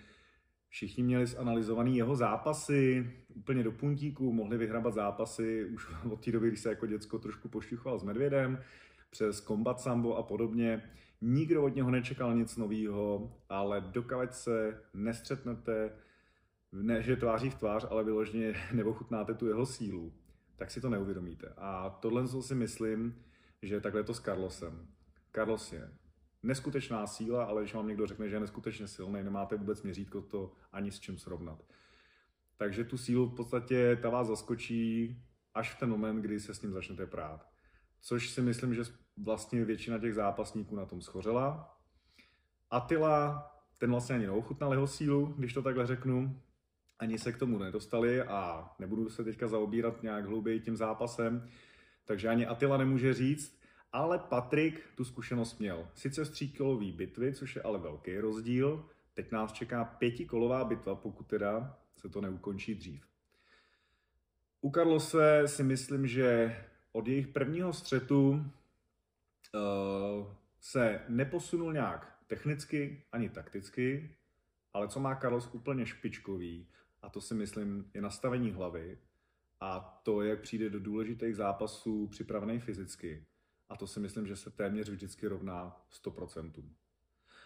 všichni 0.78 1.04
měli 1.04 1.26
zanalizovaný 1.26 1.98
jeho 1.98 2.16
zápasy 2.16 3.12
úplně 3.36 3.64
do 3.64 3.72
puntíku, 3.72 4.34
mohli 4.34 4.58
vyhrabat 4.58 4.94
zápasy 4.94 5.66
už 5.66 5.88
od 6.12 6.26
té 6.26 6.32
doby, 6.32 6.48
když 6.48 6.60
se 6.60 6.70
jako 6.70 6.86
děcko 6.86 7.20
trošku 7.20 7.50
pošťuchoval 7.50 8.00
s 8.00 8.04
medvědem, 8.04 8.62
přes 9.10 9.42
Combat 9.42 9.80
Sambo 9.80 10.16
a 10.16 10.24
podobně. 10.24 10.90
Nikdo 11.22 11.64
od 11.64 11.76
něho 11.76 11.92
nečekal 11.92 12.36
nic 12.36 12.58
nového, 12.58 13.34
ale 13.50 13.82
dokud 13.82 14.34
se 14.34 14.82
nestřetnete, 14.94 15.92
ne 16.72 17.02
že 17.02 17.16
tváří 17.16 17.50
v 17.50 17.56
tvář, 17.56 17.86
ale 17.90 18.04
vyloženě 18.04 18.54
neochutnáte 18.74 19.34
tu 19.34 19.48
jeho 19.48 19.66
sílu, 19.66 20.14
tak 20.56 20.72
si 20.72 20.82
to 20.82 20.90
neuvědomíte. 20.90 21.54
A 21.58 21.90
tohle 21.90 22.28
si 22.28 22.56
myslím, 22.56 23.16
že 23.62 23.82
takhle 23.82 24.00
je 24.02 24.06
to 24.06 24.14
s 24.14 24.20
Carlosem. 24.20 24.88
Carlos 25.34 25.74
je 25.74 25.90
neskutečná 26.48 27.08
síla, 27.08 27.44
ale 27.44 27.62
když 27.62 27.74
vám 27.74 27.88
někdo 27.88 28.08
řekne, 28.08 28.30
že 28.30 28.36
je 28.36 28.40
neskutečně 28.40 28.88
silný, 28.88 29.24
nemáte 29.24 29.56
vůbec 29.56 29.84
měřítko 29.84 30.22
to 30.22 30.52
ani 30.72 30.92
s 30.92 31.00
čím 31.00 31.18
srovnat. 31.18 31.64
Takže 32.58 32.84
tu 32.84 32.98
sílu 32.98 33.26
v 33.26 33.36
podstatě 33.36 33.98
ta 34.02 34.10
vás 34.10 34.28
zaskočí 34.28 35.18
až 35.54 35.74
v 35.76 35.80
ten 35.80 35.90
moment, 35.90 36.22
kdy 36.22 36.40
se 36.40 36.54
s 36.54 36.62
ním 36.62 36.74
začnete 36.74 37.06
prát. 37.06 37.48
Což 38.02 38.30
si 38.30 38.42
myslím, 38.42 38.74
že 38.74 38.82
vlastně 39.18 39.66
většina 39.66 40.00
těch 40.00 40.14
zápasníků 40.14 40.76
na 40.76 40.86
tom 40.86 41.02
schořela. 41.02 41.78
Attila, 42.70 43.52
ten 43.78 43.92
vlastně 43.92 44.16
ani 44.16 44.26
neochutnal 44.26 44.74
jeho 44.74 44.88
sílu, 44.88 45.34
když 45.38 45.54
to 45.54 45.62
takhle 45.62 45.88
řeknu. 45.88 46.42
Ani 47.00 47.20
se 47.20 47.32
k 47.32 47.38
tomu 47.38 47.58
nedostali 47.58 48.22
a 48.22 48.70
nebudu 48.80 49.10
se 49.10 49.24
teďka 49.24 49.48
zaobírat 49.48 50.04
nějak 50.04 50.26
hlouběji 50.26 50.60
tím 50.60 50.78
zápasem. 50.78 51.50
Takže 52.06 52.28
ani 52.28 52.46
Attila 52.46 52.78
nemůže 52.78 53.14
říct, 53.14 53.57
ale 53.92 54.20
Patrik 54.20 54.84
tu 54.96 55.06
zkušenost 55.06 55.60
měl. 55.60 55.88
Sice 55.94 56.26
z 56.26 56.30
tříkolový 56.30 56.92
bitvy, 56.92 57.34
což 57.34 57.56
je 57.56 57.62
ale 57.62 57.80
velký 57.80 58.18
rozdíl. 58.18 58.90
Teď 59.14 59.32
nás 59.32 59.52
čeká 59.52 59.86
pětikolová 59.86 60.64
bitva, 60.64 60.96
pokud 60.96 61.28
teda 61.28 61.78
se 61.98 62.10
to 62.10 62.22
neukončí 62.22 62.76
dřív. 62.76 63.08
U 64.62 64.70
Karlose 64.70 65.44
si 65.46 65.64
myslím, 65.64 66.08
že 66.08 66.58
od 66.92 67.08
jejich 67.08 67.28
prvního 67.28 67.74
střetu 67.74 68.30
uh, 68.30 68.42
se 70.60 71.02
neposunul 71.08 71.74
nějak 71.74 72.18
technicky 72.28 73.04
ani 73.12 73.30
takticky, 73.30 74.16
ale 74.74 74.88
co 74.88 75.00
má 75.00 75.16
Carlos 75.16 75.50
úplně 75.54 75.86
špičkový, 75.86 76.68
a 77.02 77.10
to 77.10 77.22
si 77.22 77.34
myslím 77.34 77.92
je 77.94 78.02
nastavení 78.02 78.52
hlavy 78.52 78.98
a 79.60 80.00
to, 80.04 80.22
jak 80.22 80.42
přijde 80.42 80.70
do 80.70 80.80
důležitých 80.80 81.36
zápasů 81.36 82.08
připravený 82.08 82.60
fyzicky. 82.60 83.26
A 83.70 83.76
to 83.78 83.88
si 83.88 84.00
myslím, 84.00 84.28
že 84.28 84.36
se 84.36 84.52
téměř 84.52 84.90
vždycky 84.90 85.28
rovná 85.28 85.82
100%. 86.06 86.64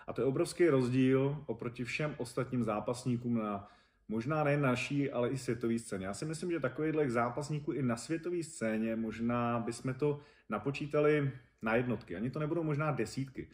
A 0.07 0.13
to 0.13 0.21
je 0.21 0.25
obrovský 0.25 0.69
rozdíl 0.69 1.43
oproti 1.45 1.83
všem 1.83 2.15
ostatním 2.17 2.63
zápasníkům 2.63 3.37
na 3.37 3.67
možná 4.07 4.43
nejen 4.43 4.61
naší, 4.61 5.11
ale 5.11 5.29
i 5.29 5.37
světové 5.37 5.79
scéně. 5.79 6.05
Já 6.05 6.13
si 6.13 6.25
myslím, 6.25 6.51
že 6.51 6.59
takovýchhle 6.59 7.09
zápasníků 7.09 7.71
i 7.71 7.81
na 7.81 7.95
světové 7.95 8.43
scéně 8.43 8.95
možná 8.95 9.59
bychom 9.59 9.93
to 9.93 10.19
napočítali 10.49 11.31
na 11.61 11.75
jednotky. 11.75 12.15
Ani 12.15 12.29
to 12.29 12.39
nebudou 12.39 12.63
možná 12.63 12.91
desítky. 12.91 13.49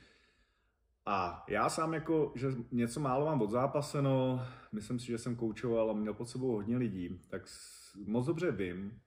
A 1.05 1.45
já 1.47 1.69
sám 1.69 1.93
jako, 1.93 2.31
že 2.35 2.47
něco 2.71 2.99
málo 2.99 3.25
mám 3.25 3.41
odzápaseno, 3.41 4.45
myslím 4.71 4.99
si, 4.99 5.07
že 5.07 5.17
jsem 5.17 5.35
koučoval 5.35 5.91
a 5.91 5.93
měl 5.93 6.13
pod 6.13 6.29
sebou 6.29 6.51
hodně 6.51 6.77
lidí, 6.77 7.21
tak 7.29 7.41
moc 8.05 8.25
dobře 8.25 8.51
vím, 8.51 9.01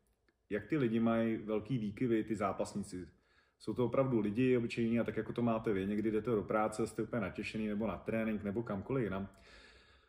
jak 0.50 0.67
ty 0.67 0.76
lidi 0.76 1.00
mají 1.00 1.37
velký 1.37 1.79
výkyvy, 1.79 2.25
ty 2.25 2.37
zápasníci. 2.37 3.09
Jsou 3.61 3.75
to 3.75 3.87
opravdu 3.87 4.21
lidi 4.21 4.57
obyčejní 4.57 5.00
a 5.00 5.05
tak 5.05 5.17
jako 5.17 5.33
to 5.33 5.43
máte 5.43 5.73
vy. 5.73 5.87
Někdy 5.87 6.11
jdete 6.11 6.31
do 6.31 6.43
práce, 6.43 6.87
jste 6.87 7.02
úplně 7.02 7.23
natěšený 7.23 7.69
nebo 7.69 7.87
na 7.87 7.97
trénink 7.97 8.45
nebo 8.45 8.62
kamkoliv 8.62 9.05
jinam. 9.05 9.29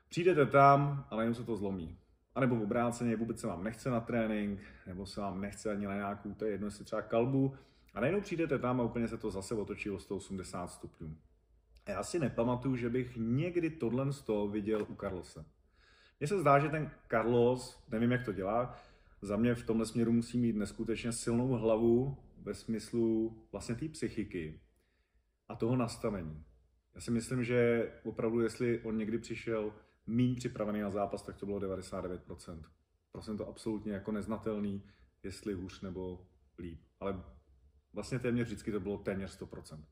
Přijdete 0.09 0.45
tam 0.45 1.05
a 1.09 1.15
najednou 1.15 1.35
se 1.35 1.43
to 1.43 1.55
zlomí. 1.55 1.97
A 2.35 2.39
nebo 2.39 2.55
v 2.55 2.63
obráceně 2.63 3.15
vůbec 3.15 3.39
se 3.39 3.47
vám 3.47 3.63
nechce 3.63 3.89
na 3.89 3.99
trénink, 3.99 4.59
nebo 4.87 5.05
se 5.05 5.21
vám 5.21 5.41
nechce 5.41 5.71
ani 5.71 5.85
na 5.85 5.95
nějakou, 5.95 6.33
to 6.33 6.45
je 6.45 6.51
jedno, 6.51 6.67
jestli 6.67 6.85
třeba 6.85 7.01
kalbu. 7.01 7.53
A 7.93 7.99
najednou 7.99 8.21
přijdete 8.21 8.59
tam 8.59 8.81
a 8.81 8.83
úplně 8.83 9.07
se 9.07 9.17
to 9.17 9.31
zase 9.31 9.55
otočí 9.55 9.89
o 9.89 9.99
180 9.99 10.67
stupňů. 10.67 11.15
A 11.85 11.91
já 11.91 12.03
si 12.03 12.19
nepamatuju, 12.19 12.75
že 12.75 12.89
bych 12.89 13.17
někdy 13.17 13.69
tohle 13.69 14.13
z 14.13 14.21
toho 14.21 14.47
viděl 14.47 14.85
u 14.89 14.95
Carlose. 14.95 15.45
Mně 16.19 16.27
se 16.27 16.39
zdá, 16.39 16.59
že 16.59 16.69
ten 16.69 16.91
Carlos, 17.09 17.83
nevím 17.91 18.11
jak 18.11 18.25
to 18.25 18.33
dělá, 18.33 18.75
za 19.21 19.37
mě 19.37 19.55
v 19.55 19.65
tomhle 19.65 19.85
směru 19.85 20.11
musí 20.11 20.37
mít 20.37 20.55
neskutečně 20.55 21.11
silnou 21.11 21.47
hlavu 21.47 22.17
ve 22.41 22.53
smyslu 22.53 23.37
vlastně 23.51 23.75
té 23.75 23.89
psychiky 23.89 24.61
a 25.49 25.55
toho 25.55 25.75
nastavení. 25.75 26.45
Já 26.95 27.01
si 27.01 27.11
myslím, 27.11 27.43
že 27.43 27.91
opravdu, 28.03 28.41
jestli 28.41 28.81
on 28.83 28.97
někdy 28.97 29.17
přišel 29.17 29.73
méně 30.07 30.35
připravený 30.35 30.81
na 30.81 30.91
zápas, 30.91 31.21
tak 31.21 31.37
to 31.37 31.45
bylo 31.45 31.59
99%. 31.59 32.63
Prosím 33.11 33.37
to 33.37 33.47
absolutně 33.47 33.93
jako 33.93 34.11
neznatelný, 34.11 34.83
jestli 35.23 35.53
hůř 35.53 35.81
nebo 35.81 36.27
líp. 36.59 36.81
Ale 36.99 37.23
vlastně 37.93 38.19
téměř 38.19 38.47
vždycky 38.47 38.71
to 38.71 38.79
bylo 38.79 38.97
téměř 38.97 39.39
100%. 39.41 39.83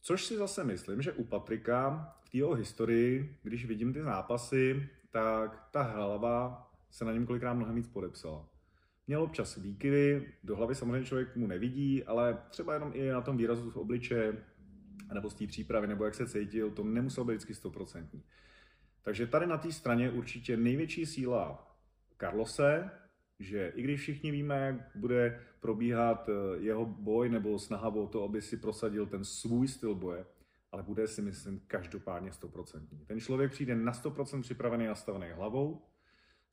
Což 0.00 0.24
si 0.24 0.36
zase 0.36 0.64
myslím, 0.64 1.02
že 1.02 1.12
u 1.12 1.24
Patrika 1.24 2.12
v 2.24 2.30
té 2.30 2.56
historii, 2.56 3.38
když 3.42 3.66
vidím 3.66 3.92
ty 3.92 4.02
zápasy, 4.02 4.88
tak 5.10 5.68
ta 5.70 5.82
hlava 5.82 6.70
se 6.90 7.04
na 7.04 7.12
něm 7.12 7.26
kolikrát 7.26 7.54
mnohem 7.54 7.74
víc 7.74 7.88
podepsala. 7.88 8.48
Měl 9.06 9.22
občas 9.22 9.56
výkyvy, 9.56 10.32
do 10.44 10.56
hlavy 10.56 10.74
samozřejmě 10.74 11.06
člověk 11.06 11.36
mu 11.36 11.46
nevidí, 11.46 12.04
ale 12.04 12.38
třeba 12.50 12.74
jenom 12.74 12.90
i 12.94 13.08
na 13.08 13.20
tom 13.20 13.36
výrazu 13.36 13.70
v 13.70 13.76
obliče, 13.76 14.32
nebo 15.14 15.30
z 15.30 15.34
té 15.34 15.46
přípravy, 15.46 15.86
nebo 15.86 16.04
jak 16.04 16.14
se 16.14 16.26
cítil, 16.26 16.70
to 16.70 16.84
nemuselo 16.84 17.26
být 17.26 17.32
vždycky 17.32 17.54
stoprocentní. 17.54 18.22
Takže 19.02 19.26
tady 19.26 19.46
na 19.46 19.58
té 19.58 19.72
straně 19.72 20.10
určitě 20.10 20.56
největší 20.56 21.06
síla 21.06 21.76
Carlose, 22.20 22.90
že 23.38 23.72
i 23.74 23.82
když 23.82 24.00
všichni 24.00 24.30
víme, 24.30 24.58
jak 24.58 24.90
bude 24.94 25.40
probíhat 25.60 26.28
eh, 26.28 26.58
jeho 26.58 26.86
boj 26.86 27.28
nebo 27.28 27.58
snaha 27.58 27.88
o 27.88 28.06
to, 28.06 28.24
aby 28.24 28.42
si 28.42 28.56
prosadil 28.56 29.06
ten 29.06 29.24
svůj 29.24 29.68
styl 29.68 29.94
boje, 29.94 30.26
ale 30.72 30.82
bude 30.82 31.08
si 31.08 31.22
myslím 31.22 31.60
každopádně 31.66 32.30
100%. 32.30 32.80
Ten 33.06 33.20
člověk 33.20 33.52
přijde 33.52 33.74
na 33.76 33.92
100% 33.92 34.42
připravený, 34.42 34.86
nastavený 34.86 35.26
hlavou, 35.32 35.82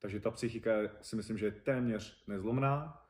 takže 0.04 0.20
ta 0.20 0.30
psychika 0.30 0.70
si 1.00 1.16
myslím, 1.16 1.38
že 1.38 1.46
je 1.46 1.52
téměř 1.52 2.24
nezlomná 2.26 3.02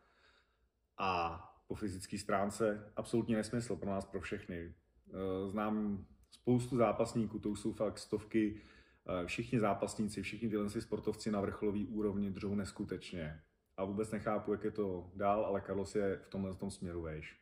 a 0.99 1.41
po 1.67 1.75
fyzické 1.75 2.19
stránce 2.19 2.93
absolutně 2.97 3.37
nesmysl 3.37 3.77
pro 3.77 3.91
nás, 3.91 4.05
pro 4.05 4.21
všechny. 4.21 4.57
Eh, 4.57 5.49
znám 5.49 6.07
spoustu 6.31 6.77
zápasníků, 6.77 7.39
to 7.39 7.49
jsou 7.49 7.73
fakt 7.73 7.99
stovky, 7.99 8.61
eh, 9.07 9.27
všichni 9.27 9.61
zápasníci, 9.61 10.23
všichni 10.23 10.49
tyhle 10.49 10.71
sportovci 10.71 11.31
na 11.31 11.41
vrcholové 11.41 11.85
úrovni 11.89 12.31
držou 12.31 12.55
neskutečně. 12.55 13.43
A 13.77 13.85
vůbec 13.85 14.11
nechápu, 14.11 14.53
jak 14.53 14.65
je 14.65 14.71
to 14.71 15.11
dál, 15.15 15.45
ale 15.45 15.63
Carlos 15.67 15.95
je 15.95 16.17
v 16.17 16.29
tomhle 16.29 16.55
tom 16.55 16.71
směru 16.71 17.03
vejš. 17.03 17.37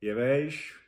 Je 0.00 0.14
vejš, 0.14 0.80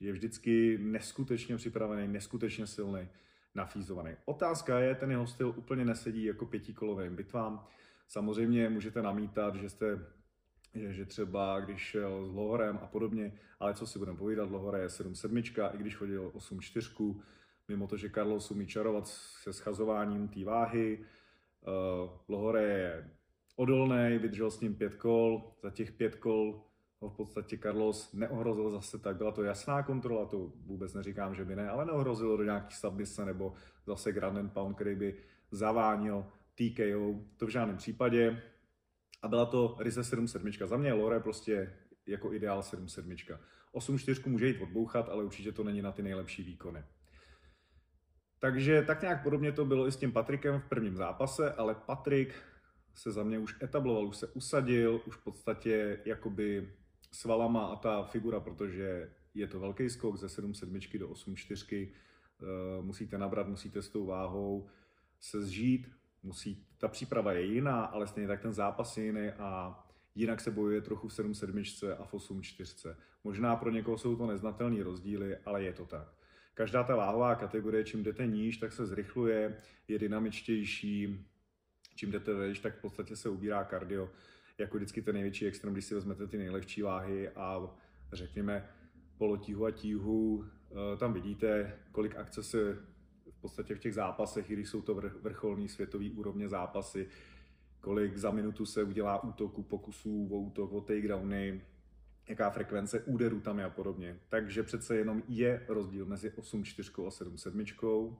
je 0.00 0.12
vždycky 0.12 0.78
neskutečně 0.78 1.56
připravený, 1.56 2.08
neskutečně 2.08 2.66
silný, 2.66 3.08
nafízovaný. 3.56 4.16
Otázka 4.24 4.78
je, 4.78 4.94
ten 4.94 5.10
jeho 5.10 5.26
styl 5.26 5.54
úplně 5.56 5.84
nesedí 5.84 6.24
jako 6.24 6.46
pětikolovým 6.46 7.16
bitvám. 7.16 7.66
Samozřejmě 8.08 8.68
můžete 8.68 9.02
namítat, 9.02 9.56
že 9.56 9.68
jste 9.68 9.98
že, 10.74 11.04
třeba 11.04 11.60
když 11.60 11.80
šel 11.80 12.26
s 12.26 12.34
Lohorem 12.34 12.78
a 12.82 12.86
podobně, 12.86 13.32
ale 13.60 13.74
co 13.74 13.86
si 13.86 13.98
budeme 13.98 14.18
povídat, 14.18 14.50
Lohore 14.50 14.80
je 14.80 14.86
7-7, 14.86 15.74
i 15.74 15.78
když 15.78 15.96
chodil 15.96 16.32
8-4, 16.34 17.20
mimo 17.68 17.86
to, 17.86 17.96
že 17.96 18.10
Carlos 18.10 18.50
umí 18.50 18.66
čarovat 18.66 19.06
se 19.42 19.52
schazováním 19.52 20.28
té 20.28 20.44
váhy, 20.44 20.98
uh, 20.98 22.10
Lohore 22.28 22.62
je 22.62 23.10
odolný, 23.56 24.18
vydržel 24.18 24.50
s 24.50 24.60
ním 24.60 24.74
pět 24.74 24.94
kol, 24.94 25.54
za 25.62 25.70
těch 25.70 25.92
pět 25.92 26.14
kol 26.14 26.62
v 27.08 27.16
podstatě 27.16 27.58
Carlos 27.58 28.12
neohrozil 28.12 28.70
zase 28.70 28.98
tak, 28.98 29.16
byla 29.16 29.32
to 29.32 29.42
jasná 29.42 29.82
kontrola, 29.82 30.26
to 30.26 30.52
vůbec 30.66 30.94
neříkám, 30.94 31.34
že 31.34 31.44
by 31.44 31.56
ne, 31.56 31.68
ale 31.68 31.86
neohrozilo 31.86 32.36
do 32.36 32.44
nějaký 32.44 32.74
submise 32.74 33.24
nebo 33.24 33.54
zase 33.86 34.12
Grand 34.12 34.38
and 34.38 34.52
Pound, 34.52 34.74
který 34.74 34.94
by 34.94 35.16
zavánil 35.50 36.26
TKO, 36.54 37.20
to 37.36 37.46
v 37.46 37.50
žádném 37.50 37.76
případě. 37.76 38.42
A 39.22 39.28
byla 39.28 39.46
to 39.46 39.76
Rize 39.80 40.00
7-7. 40.00 40.66
Za 40.66 40.76
mě 40.76 40.92
Lore 40.92 41.20
prostě 41.20 41.76
jako 42.06 42.32
ideál 42.32 42.60
7-7. 42.60 43.38
8-4 43.74 44.30
může 44.30 44.48
jít 44.48 44.62
odbouchat, 44.62 45.08
ale 45.08 45.24
určitě 45.24 45.52
to 45.52 45.64
není 45.64 45.82
na 45.82 45.92
ty 45.92 46.02
nejlepší 46.02 46.42
výkony. 46.42 46.84
Takže 48.38 48.82
tak 48.82 49.02
nějak 49.02 49.22
podobně 49.22 49.52
to 49.52 49.64
bylo 49.64 49.86
i 49.86 49.92
s 49.92 49.96
tím 49.96 50.12
Patrikem 50.12 50.60
v 50.60 50.68
prvním 50.68 50.96
zápase, 50.96 51.52
ale 51.52 51.74
Patrik 51.74 52.34
se 52.94 53.12
za 53.12 53.22
mě 53.22 53.38
už 53.38 53.62
etabloval, 53.62 54.06
už 54.06 54.16
se 54.16 54.26
usadil, 54.26 55.00
už 55.06 55.16
v 55.16 55.24
podstatě 55.24 56.00
jakoby 56.04 56.72
svalama 57.16 57.66
a 57.66 57.76
ta 57.76 58.02
figura, 58.02 58.40
protože 58.40 59.10
je 59.34 59.46
to 59.46 59.60
velký 59.60 59.90
skok 59.90 60.16
ze 60.16 60.26
7,7 60.26 60.98
do 60.98 61.08
8,4, 61.08 61.88
eh, 61.88 62.82
musíte 62.82 63.18
nabrat, 63.18 63.48
musíte 63.48 63.82
s 63.82 63.88
tou 63.88 64.06
váhou 64.06 64.68
se 65.20 65.42
zžít, 65.42 65.90
musí, 66.22 66.66
ta 66.78 66.88
příprava 66.88 67.32
je 67.32 67.42
jiná, 67.42 67.84
ale 67.84 68.06
stejně 68.06 68.28
tak 68.28 68.40
ten 68.40 68.52
zápas 68.52 68.96
je 68.96 69.04
jiný 69.04 69.28
a 69.28 69.78
jinak 70.14 70.40
se 70.40 70.50
bojuje 70.50 70.80
trochu 70.80 71.08
v 71.08 71.12
7,7 71.12 71.96
a 71.98 72.04
v 72.04 72.14
8,4. 72.14 72.96
Možná 73.24 73.56
pro 73.56 73.70
někoho 73.70 73.98
jsou 73.98 74.16
to 74.16 74.26
neznatelné 74.26 74.84
rozdíly, 74.84 75.36
ale 75.36 75.62
je 75.62 75.72
to 75.72 75.84
tak. 75.84 76.08
Každá 76.54 76.84
ta 76.84 76.96
váhová 76.96 77.34
kategorie, 77.34 77.84
čím 77.84 78.02
jdete 78.02 78.26
níž, 78.26 78.56
tak 78.56 78.72
se 78.72 78.86
zrychluje, 78.86 79.60
je 79.88 79.98
dynamičtější, 79.98 81.26
čím 81.94 82.10
jdete 82.10 82.34
vejš, 82.34 82.60
tak 82.60 82.78
v 82.78 82.80
podstatě 82.80 83.16
se 83.16 83.28
ubírá 83.28 83.64
kardio. 83.64 84.10
Jako 84.58 84.76
vždycky 84.76 85.02
ten 85.02 85.14
největší 85.14 85.46
extrém, 85.46 85.72
když 85.72 85.84
si 85.84 85.94
vezmete 85.94 86.26
ty 86.26 86.38
nejlehčí 86.38 86.82
váhy 86.82 87.28
a 87.28 87.70
řekněme 88.12 88.68
polotíhu 89.18 89.64
a 89.64 89.70
tíhu, 89.70 90.44
eh, 90.70 90.96
tam 90.96 91.12
vidíte, 91.12 91.78
kolik 91.92 92.16
akce 92.16 92.42
se 92.42 92.74
v 93.30 93.40
podstatě 93.40 93.74
v 93.74 93.78
těch 93.78 93.94
zápasech, 93.94 94.50
i 94.50 94.52
když 94.52 94.68
jsou 94.68 94.82
to 94.82 94.94
vrcholní 94.94 95.68
světový 95.68 96.10
úrovně 96.10 96.48
zápasy, 96.48 97.08
kolik 97.80 98.16
za 98.16 98.30
minutu 98.30 98.66
se 98.66 98.82
udělá 98.82 99.22
útoku, 99.22 99.62
pokusů 99.62 100.28
o 100.32 100.38
útok, 100.38 100.72
o 100.72 100.80
takedowny, 100.80 101.64
jaká 102.28 102.50
frekvence 102.50 103.00
úderů 103.00 103.40
tam 103.40 103.58
je 103.58 103.64
a 103.64 103.70
podobně. 103.70 104.20
Takže 104.28 104.62
přece 104.62 104.96
jenom 104.96 105.22
je 105.28 105.64
rozdíl 105.68 106.06
mezi 106.06 106.30
8.4 106.30 107.06
a 107.06 107.10
7.7, 107.10 108.16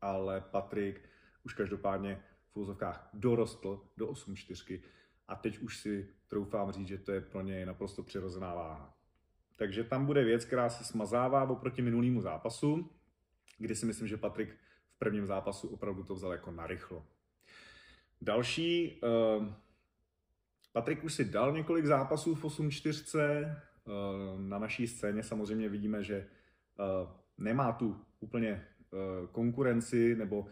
ale 0.00 0.40
Patrik 0.40 1.00
už 1.44 1.54
každopádně 1.54 2.22
v 2.52 2.56
úzovkách 2.56 3.10
dorostl 3.12 3.80
do 3.96 4.06
8.4 4.06 4.80
a 5.28 5.36
teď 5.36 5.58
už 5.58 5.78
si 5.78 6.08
troufám 6.28 6.72
říct, 6.72 6.88
že 6.88 6.98
to 6.98 7.12
je 7.12 7.20
pro 7.20 7.42
něj 7.42 7.66
naprosto 7.66 8.02
přirozená 8.02 8.54
váha. 8.54 8.94
Takže 9.56 9.84
tam 9.84 10.06
bude 10.06 10.24
věc, 10.24 10.44
která 10.44 10.70
se 10.70 10.84
smazává 10.84 11.50
oproti 11.50 11.82
minulému 11.82 12.20
zápasu, 12.20 12.90
kdy 13.58 13.74
si 13.74 13.86
myslím, 13.86 14.08
že 14.08 14.16
Patrik 14.16 14.56
v 14.94 14.98
prvním 14.98 15.26
zápasu 15.26 15.68
opravdu 15.68 16.04
to 16.04 16.14
vzal 16.14 16.32
jako 16.32 16.50
narychlo. 16.50 17.06
Další, 18.20 19.00
uh, 19.02 19.46
Patrik 20.72 21.04
už 21.04 21.14
si 21.14 21.24
dal 21.24 21.52
několik 21.52 21.86
zápasů 21.86 22.34
v 22.34 22.44
8-4. 22.44 23.56
Uh, 23.84 24.40
na 24.40 24.58
naší 24.58 24.86
scéně 24.86 25.22
samozřejmě 25.22 25.68
vidíme, 25.68 26.04
že 26.04 26.26
uh, 26.78 27.10
nemá 27.38 27.72
tu 27.72 28.00
úplně 28.20 28.66
uh, 28.90 29.26
konkurenci, 29.26 30.16
nebo 30.16 30.46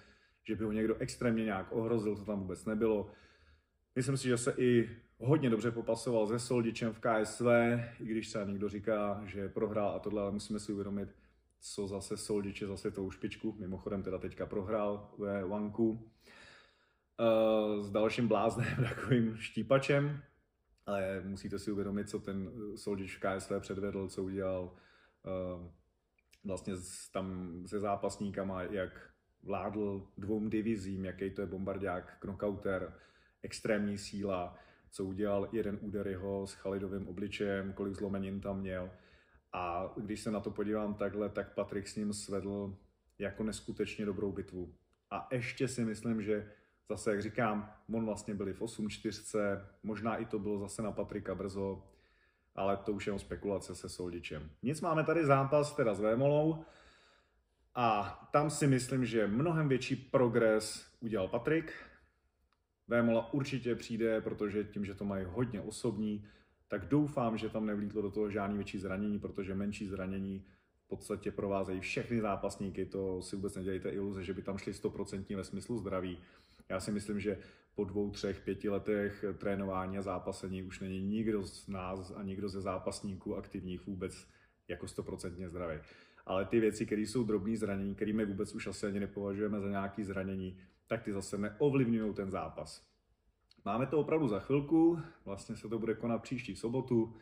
že 0.45 0.57
by 0.57 0.65
ho 0.65 0.73
někdo 0.73 0.97
extrémně 0.97 1.45
nějak 1.45 1.73
ohrozil, 1.73 2.17
to 2.17 2.25
tam 2.25 2.41
vůbec 2.41 2.65
nebylo. 2.65 3.11
Myslím 3.97 4.17
si, 4.17 4.29
že 4.29 4.39
se 4.39 4.55
i 4.59 4.91
hodně 5.19 5.51
dobře 5.51 5.71
popasoval 5.71 6.27
se 6.27 6.39
Soldičem 6.39 6.93
v 6.93 7.01
KSV, 7.01 7.47
i 8.01 8.05
když 8.05 8.29
se 8.29 8.45
někdo 8.47 8.69
říká, 8.69 9.23
že 9.27 9.49
prohrál 9.49 9.89
a 9.89 9.99
tohle, 9.99 10.23
ale 10.23 10.31
musíme 10.31 10.61
si 10.61 10.73
uvědomit, 10.73 11.09
co 11.61 11.87
zase 11.87 12.17
Soldič 12.17 12.61
je 12.61 12.67
zase 12.67 12.91
tou 12.91 13.11
špičku. 13.11 13.57
Mimochodem 13.59 14.03
teda 14.03 14.19
teďka 14.19 14.47
prohrál 14.47 15.11
ve 15.19 15.45
Wanku 15.45 15.91
uh, 15.91 17.83
s 17.83 17.91
dalším 17.91 18.29
bláznem, 18.29 18.77
takovým 18.89 19.37
štípačem, 19.37 20.23
ale 20.87 21.23
musíte 21.25 21.59
si 21.59 21.73
uvědomit, 21.73 22.09
co 22.09 22.19
ten 22.19 22.51
Soldič 22.77 23.17
v 23.17 23.21
KSV 23.21 23.53
předvedl, 23.61 24.09
co 24.09 24.23
udělal 24.23 24.63
uh, 24.65 25.67
vlastně 26.45 26.75
tam 27.13 27.55
se 27.67 27.81
zápasníkama, 27.81 28.63
jak 28.63 29.11
vládl 29.43 30.07
dvou 30.19 30.49
divizím, 30.49 31.05
jaký 31.05 31.31
to 31.31 31.41
je 31.41 31.47
bombardák, 31.47 32.17
knockouter, 32.21 32.95
extrémní 33.43 33.99
síla, 33.99 34.57
co 34.91 35.05
udělal 35.05 35.49
jeden 35.53 35.79
úder 35.81 36.09
jeho 36.09 36.47
s 36.47 36.53
Chalidovým 36.53 37.09
obličejem, 37.09 37.73
kolik 37.73 37.95
zlomenin 37.95 38.41
tam 38.41 38.61
měl. 38.61 38.91
A 39.53 39.93
když 39.97 40.21
se 40.21 40.31
na 40.31 40.41
to 40.41 40.51
podívám 40.51 40.95
takhle, 40.95 41.29
tak 41.29 41.55
Patrik 41.55 41.89
s 41.89 41.97
ním 41.97 42.13
svedl 42.13 42.77
jako 43.19 43.43
neskutečně 43.43 44.07
dobrou 44.07 44.33
bitvu. 44.33 44.75
A 45.11 45.29
ještě 45.33 45.69
si 45.69 45.85
myslím, 45.85 46.23
že 46.23 46.53
zase, 46.89 47.11
jak 47.11 47.23
říkám, 47.23 47.73
Mon 47.89 48.07
vlastně 48.07 48.35
byli 48.35 48.53
v 48.53 48.61
8-4, 48.61 49.39
možná 49.83 50.17
i 50.17 50.25
to 50.25 50.39
bylo 50.39 50.59
zase 50.59 50.83
na 50.83 50.93
Patrika 50.93 51.35
brzo, 51.35 51.83
ale 52.55 52.77
to 52.77 52.93
už 52.93 53.07
je 53.07 53.19
spekulace 53.19 53.75
se 53.75 53.89
Soldičem. 53.89 54.51
Nic 54.63 54.81
máme 54.81 55.05
tady 55.05 55.27
zápas 55.27 55.77
teda 55.77 55.95
s 55.95 56.01
Vémolou 56.01 56.65
a 57.75 58.19
tam 58.33 58.51
si 58.51 58.67
myslím, 58.67 59.05
že 59.05 59.27
mnohem 59.27 59.69
větší 59.69 59.97
progres 59.97 60.87
udělal 61.01 61.29
Patrik. 61.29 61.90
Vémola 62.91 63.35
určitě 63.35 63.75
přijde, 63.75 64.21
protože 64.21 64.65
tím, 64.65 64.85
že 64.85 64.95
to 64.95 65.05
mají 65.05 65.25
hodně 65.29 65.61
osobní, 65.61 66.25
tak 66.69 66.89
doufám, 66.89 67.39
že 67.39 67.49
tam 67.49 67.67
nevlítlo 67.67 68.03
do 68.03 68.11
toho 68.11 68.31
žádný 68.31 68.57
větší 68.57 68.79
zranění, 68.79 69.19
protože 69.19 69.55
menší 69.55 69.87
zranění 69.87 70.45
v 70.85 70.89
podstatě 70.89 71.31
provázejí 71.31 71.81
všechny 71.81 72.21
zápasníky, 72.21 72.87
to 72.87 73.23
si 73.23 73.37
vůbec 73.37 73.57
nedělejte 73.57 73.91
iluze, 73.91 74.25
že 74.25 74.35
by 74.35 74.43
tam 74.43 74.59
šli 74.59 74.73
100% 74.73 75.37
ve 75.37 75.45
smyslu 75.45 75.79
zdraví. 75.79 76.19
Já 76.69 76.81
si 76.81 76.93
myslím, 76.93 77.21
že 77.21 77.39
po 77.75 77.85
dvou, 77.85 78.11
třech, 78.11 78.41
pěti 78.41 78.69
letech 78.69 79.25
trénování 79.39 79.99
a 79.99 80.03
zápasení 80.03 80.63
už 80.63 80.81
není 80.81 81.01
nikdo 81.01 81.43
z 81.43 81.69
nás 81.69 82.13
a 82.17 82.23
nikdo 82.23 82.49
ze 82.49 82.61
zápasníků 82.61 83.37
aktivních 83.37 83.87
vůbec 83.87 84.27
jako 84.69 84.87
100% 84.87 85.49
zdravý. 85.49 85.79
Ale 86.27 86.45
ty 86.45 86.61
věci, 86.61 86.87
které 86.87 87.03
jsou 87.03 87.25
drobné 87.25 87.57
zranění, 87.57 87.95
které 87.95 88.27
vůbec 88.27 88.55
už 88.55 88.67
asi 88.67 88.87
ani 88.87 89.01
nepovažujeme 89.01 89.61
za 89.61 89.69
nějaké 89.69 90.05
zranění, 90.05 90.59
tak 90.91 91.03
ty 91.03 91.13
zase 91.13 91.39
neovlivňují 91.39 92.15
ten 92.15 92.31
zápas. 92.31 92.87
Máme 93.65 93.87
to 93.87 93.99
opravdu 93.99 94.29
za 94.29 94.41
chvilku, 94.41 94.99
vlastně 95.25 95.57
se 95.57 95.69
to 95.69 95.79
bude 95.79 95.95
konat 95.95 96.23
příští 96.23 96.57
sobotu. 96.57 97.17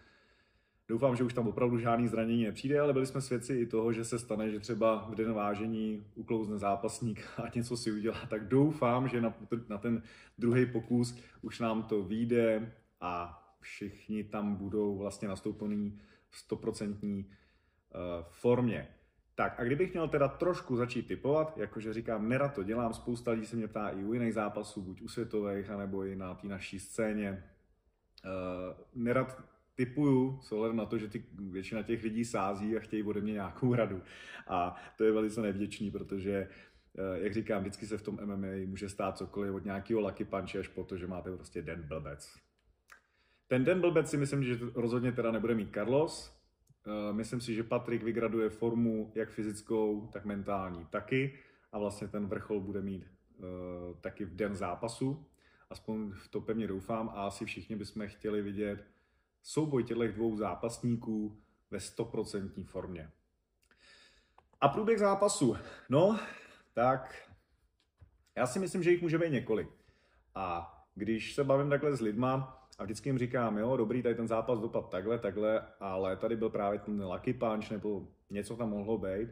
Doufám, 0.89 1.17
že 1.17 1.25
už 1.25 1.35
tam 1.35 1.49
opravdu 1.49 1.79
žádný 1.79 2.09
zranění 2.09 2.45
nepřijde, 2.45 2.81
ale 2.81 2.93
byli 2.93 3.07
jsme 3.07 3.21
svědci 3.21 3.55
i 3.55 3.67
toho, 3.67 3.93
že 3.93 4.05
se 4.05 4.19
stane, 4.19 4.51
že 4.51 4.61
třeba 4.61 5.09
v 5.11 5.15
den 5.15 5.33
vážení 5.33 6.07
uklouzne 6.15 6.59
zápasník 6.59 7.21
a 7.37 7.43
něco 7.55 7.77
si 7.77 7.93
udělá. 7.93 8.27
Tak 8.31 8.49
doufám, 8.49 9.09
že 9.09 9.21
na, 9.21 9.35
na 9.69 9.79
ten 9.79 10.03
druhý 10.39 10.67
pokus 10.67 11.19
už 11.43 11.61
nám 11.61 11.83
to 11.83 12.03
vyjde 12.03 12.73
a 13.01 13.43
všichni 13.61 14.25
tam 14.25 14.55
budou 14.55 14.99
vlastně 14.99 15.29
nastoupení 15.29 16.01
v 16.29 16.51
100% 16.51 17.25
eh, 17.25 17.99
formě. 18.31 18.89
Tak 19.39 19.61
a 19.61 19.65
kdybych 19.65 19.93
měl 19.93 20.09
teda 20.09 20.29
trošku 20.29 20.77
začít 20.77 21.07
typovat, 21.07 21.59
jakože 21.59 21.93
říkám, 21.93 22.29
nerad 22.29 22.55
to 22.55 22.63
dělám, 22.63 22.95
spousta 22.95 23.31
lidí 23.31 23.47
se 23.47 23.57
mě 23.57 23.69
ptá 23.69 23.89
i 23.89 24.05
u 24.05 24.13
jiných 24.13 24.35
zápasů, 24.35 24.83
buď 24.83 25.03
u 25.03 25.09
světových, 25.09 25.71
anebo 25.71 26.05
i 26.05 26.17
na 26.17 26.35
té 26.35 26.49
naší 26.49 26.81
scéně. 26.81 27.45
Uh, 28.25 29.03
nerad 29.03 29.45
typuju, 29.75 30.41
s 30.43 30.73
na 30.73 30.87
to, 30.87 30.99
že 30.99 31.09
ty, 31.09 31.25
většina 31.39 31.83
těch 31.83 32.03
lidí 32.03 32.25
sází 32.25 32.77
a 32.77 32.81
chtějí 32.81 33.03
ode 33.03 33.21
mě 33.21 33.33
nějakou 33.33 33.75
radu. 33.75 34.03
A 34.47 34.77
to 34.97 35.05
je 35.05 35.13
velice 35.13 35.43
nevděčný, 35.43 35.91
protože 35.91 36.49
uh, 36.93 37.25
jak 37.25 37.35
říkám, 37.35 37.61
vždycky 37.61 37.87
se 37.87 37.99
v 37.99 38.03
tom 38.03 38.19
MMA 38.25 38.67
může 38.67 38.89
stát 38.89 39.19
cokoliv 39.19 39.55
od 39.55 39.65
nějakého 39.65 40.01
lucky 40.01 40.25
punch 40.25 40.57
až 40.57 40.69
po 40.69 40.85
to, 40.85 40.97
že 40.97 41.07
máte 41.07 41.31
prostě 41.31 41.63
den 41.63 41.83
blbec. 41.83 42.35
Ten 43.49 43.65
den 43.65 43.81
blbec 43.81 44.11
si 44.11 44.17
myslím, 44.17 44.45
že 44.45 44.59
rozhodně 44.75 45.13
teda 45.13 45.31
nebude 45.33 45.55
mít 45.55 45.75
Carlos, 45.75 46.38
Eh, 46.38 46.38
myslím 47.13 47.41
si, 47.41 47.55
že 47.55 47.63
Patrik 47.63 48.03
vygraduje 48.03 48.51
formu 48.51 49.13
jak 49.15 49.31
fyzickou, 49.31 50.07
tak 50.13 50.25
mentální 50.25 50.85
taky 50.85 51.39
a 51.73 51.79
vlastně 51.79 52.09
ten 52.09 52.27
vrchol 52.27 52.61
bude 52.61 52.83
mít 52.83 53.07
uh, 53.39 53.47
taky 54.01 54.25
v 54.25 54.37
den 54.37 54.57
zápasu. 54.57 55.27
Aspoň 55.71 56.13
v 56.13 56.29
to 56.29 56.41
pevně 56.41 56.67
doufám 56.67 57.09
a 57.09 57.27
asi 57.27 57.45
všichni 57.45 57.77
bychom 57.77 58.09
chtěli 58.09 58.43
vidět 58.43 58.85
souboj 59.43 59.85
těchto 59.85 60.09
dvou 60.09 60.37
zápasníků 60.37 61.39
ve 61.71 61.79
100% 61.79 62.65
formě. 62.65 63.11
A 64.61 64.69
průběh 64.69 64.99
zápasu. 64.99 65.57
No, 65.89 66.19
tak 66.75 67.31
já 68.37 68.47
si 68.47 68.59
myslím, 68.59 68.83
že 68.83 68.91
jich 68.91 69.03
může 69.03 69.19
být 69.19 69.33
několik. 69.33 69.69
A 70.35 70.75
když 70.95 71.35
se 71.35 71.45
bavím 71.45 71.71
takhle 71.71 71.97
s 71.97 72.01
lidma, 72.01 72.58
a 72.79 72.85
vždycky 72.85 73.09
jim 73.09 73.19
říkám, 73.19 73.59
jo, 73.59 73.77
dobrý, 73.77 74.03
tady 74.03 74.15
ten 74.15 74.29
zápas 74.29 74.61
dopad 74.61 74.91
takhle, 74.91 75.19
takhle, 75.19 75.63
ale 75.81 76.17
tady 76.17 76.37
byl 76.37 76.51
právě 76.51 76.79
ten 76.79 77.05
lucky 77.05 77.33
punch, 77.33 77.71
nebo 77.71 78.09
něco 78.31 78.57
tam 78.57 78.71
mohlo 78.71 78.99
být. 78.99 79.29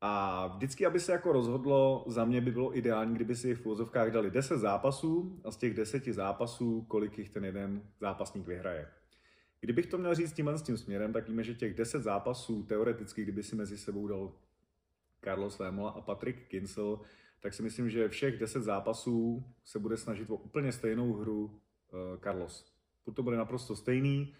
A 0.00 0.46
vždycky, 0.46 0.86
aby 0.86 1.00
se 1.00 1.12
jako 1.12 1.32
rozhodlo, 1.32 2.04
za 2.06 2.24
mě 2.24 2.40
by 2.40 2.50
bylo 2.50 2.78
ideální, 2.78 3.14
kdyby 3.14 3.36
si 3.36 3.54
v 3.54 3.66
úvozovkách 3.66 4.10
dali 4.10 4.30
10 4.30 4.58
zápasů 4.58 5.40
a 5.44 5.50
z 5.50 5.56
těch 5.56 5.74
10 5.74 6.04
zápasů, 6.04 6.84
kolik 6.88 7.18
jich 7.18 7.30
ten 7.30 7.44
jeden 7.44 7.82
zápasník 8.00 8.46
vyhraje. 8.46 8.88
Kdybych 9.60 9.86
to 9.86 9.98
měl 9.98 10.14
říct 10.14 10.32
tímhle 10.32 10.58
s 10.58 10.62
tím 10.62 10.76
směrem, 10.76 11.12
tak 11.12 11.28
víme, 11.28 11.42
že 11.42 11.54
těch 11.54 11.74
10 11.74 12.02
zápasů, 12.02 12.62
teoreticky, 12.62 13.22
kdyby 13.22 13.42
si 13.42 13.56
mezi 13.56 13.78
sebou 13.78 14.06
dal 14.06 14.32
Carlos 15.24 15.58
Vémola 15.58 15.90
a 15.90 16.00
Patrick 16.00 16.48
Kinsel, 16.48 17.00
tak 17.40 17.54
si 17.54 17.62
myslím, 17.62 17.90
že 17.90 18.08
všech 18.08 18.38
10 18.38 18.62
zápasů 18.62 19.44
se 19.64 19.78
bude 19.78 19.96
snažit 19.96 20.30
o 20.30 20.36
úplně 20.36 20.72
stejnou 20.72 21.12
hru 21.12 21.60
Carlos. 22.22 22.72
Pokud 23.04 23.16
to 23.16 23.22
bude 23.22 23.36
naprosto 23.36 23.76
stejný, 23.76 24.34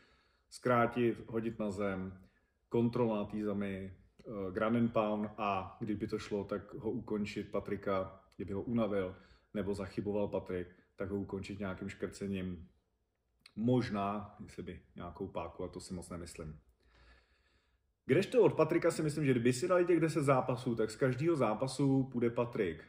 zkrátit, 0.50 1.18
hodit 1.26 1.58
na 1.58 1.70
zem, 1.70 2.20
kontrola 2.68 3.16
na 3.16 3.24
té 3.24 3.44
zemi, 3.44 3.94
uh, 4.24 4.52
ground 4.54 4.76
and 4.76 4.92
pound 4.92 5.30
a 5.38 5.76
kdyby 5.80 6.06
to 6.06 6.18
šlo, 6.18 6.44
tak 6.44 6.74
ho 6.74 6.90
ukončit 6.90 7.50
Patrika, 7.50 8.20
kdyby 8.36 8.52
ho 8.52 8.62
unavil 8.62 9.16
nebo 9.54 9.74
zachyboval 9.74 10.28
Patrik, 10.28 10.68
tak 10.96 11.10
ho 11.10 11.16
ukončit 11.16 11.58
nějakým 11.58 11.88
škrcením. 11.88 12.68
Možná, 13.56 14.36
jestli 14.42 14.62
by 14.62 14.80
nějakou 14.96 15.28
páku, 15.28 15.64
a 15.64 15.68
to 15.68 15.80
si 15.80 15.94
moc 15.94 16.10
nemyslím. 16.10 16.58
Kdežto 18.06 18.42
od 18.42 18.54
Patrika 18.54 18.90
si 18.90 19.02
myslím, 19.02 19.24
že 19.24 19.30
kdyby 19.30 19.52
si 19.52 19.68
dali 19.68 19.84
těch 19.84 20.00
10 20.00 20.22
zápasů, 20.22 20.76
tak 20.76 20.90
z 20.90 20.96
každého 20.96 21.36
zápasu 21.36 22.04
půjde 22.12 22.30
Patrik 22.30 22.84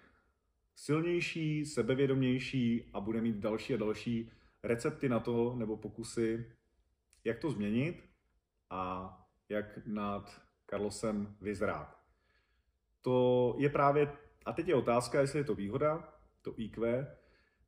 silnější, 0.76 1.65
sebevědomější 1.65 2.89
a 2.93 3.00
bude 3.00 3.21
mít 3.21 3.36
další 3.36 3.74
a 3.74 3.78
další 3.78 4.32
recepty 4.63 5.10
na 5.10 5.19
to, 5.19 5.56
nebo 5.56 5.78
pokusy, 5.78 6.52
jak 7.24 7.39
to 7.39 7.52
změnit 7.52 8.04
a 8.69 9.17
jak 9.50 9.86
nad 9.86 10.41
Carlosem 10.69 11.36
vyzrát. 11.41 12.02
To 13.02 13.56
je 13.58 13.69
právě, 13.69 14.12
a 14.45 14.54
teď 14.54 14.67
je 14.67 14.76
otázka, 14.76 15.21
jestli 15.21 15.39
je 15.39 15.43
to 15.43 15.56
výhoda, 15.56 16.13
to 16.41 16.54
IQ, 16.58 17.08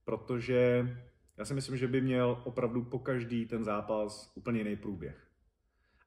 protože 0.03 0.89
já 1.37 1.45
si 1.45 1.53
myslím, 1.53 1.77
že 1.77 1.87
by 1.87 2.01
měl 2.01 2.41
opravdu 2.43 2.83
po 2.83 2.99
každý 2.99 3.45
ten 3.45 3.63
zápas 3.63 4.31
úplně 4.35 4.59
jiný 4.59 4.75
průběh. 4.75 5.27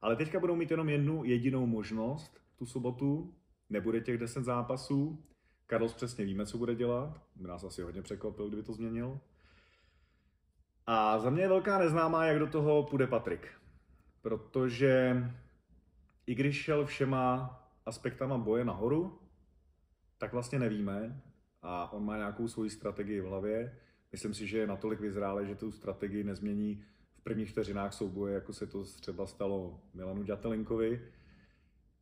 Ale 0.01 0.17
teďka 0.17 0.41
budou 0.41 0.57
mít 0.57 0.71
jenom 0.71 0.89
jednu 0.89 1.25
jedinou 1.25 1.67
možnost 1.67 2.41
tu 2.57 2.67
sobotu, 2.67 3.35
nebude 3.71 4.01
těch 4.01 4.19
10 4.19 4.45
zápasů. 4.45 5.25
Carlos 5.69 5.95
přesně 5.95 6.25
víme, 6.25 6.47
co 6.47 6.59
bude 6.59 6.75
dělat, 6.75 7.23
by 7.37 7.49
nás 7.49 7.65
asi 7.65 7.83
hodně 7.83 8.03
překvapil, 8.03 8.49
kdyby 8.49 8.63
to 8.63 8.73
změnil. 8.73 9.21
A 10.87 11.19
za 11.19 11.31
mě 11.31 11.43
je 11.43 11.49
velká 11.49 11.79
neznámá, 11.79 12.25
jak 12.25 12.39
do 12.39 12.47
toho 12.47 12.83
půjde 12.83 13.07
Patrik. 13.07 13.49
Protože 14.23 15.25
i 16.27 16.35
když 16.35 16.63
šel 16.63 16.87
všema 16.87 17.61
aspektama 17.87 18.39
boje 18.39 18.65
nahoru, 18.65 19.19
tak 20.19 20.33
vlastně 20.33 20.59
nevíme 20.59 21.23
a 21.63 21.93
on 21.93 22.05
má 22.05 22.17
nějakou 22.17 22.49
svoji 22.49 22.71
strategii 22.71 23.21
v 23.21 23.25
hlavě. 23.25 23.79
Myslím 24.13 24.35
si, 24.35 24.47
že 24.47 24.59
je 24.59 24.67
natolik 24.67 25.01
vyzrále, 25.01 25.47
že 25.47 25.55
tu 25.55 25.73
strategii 25.73 26.25
nezmění 26.25 26.85
v 27.17 27.23
prvních 27.23 27.51
vteřinách 27.51 27.93
souboje, 27.93 28.35
jako 28.35 28.53
se 28.53 28.67
to 28.67 28.85
třeba 28.85 29.27
stalo 29.27 29.81
Milanu 29.95 30.23
Ďatelinkovi, 30.23 31.03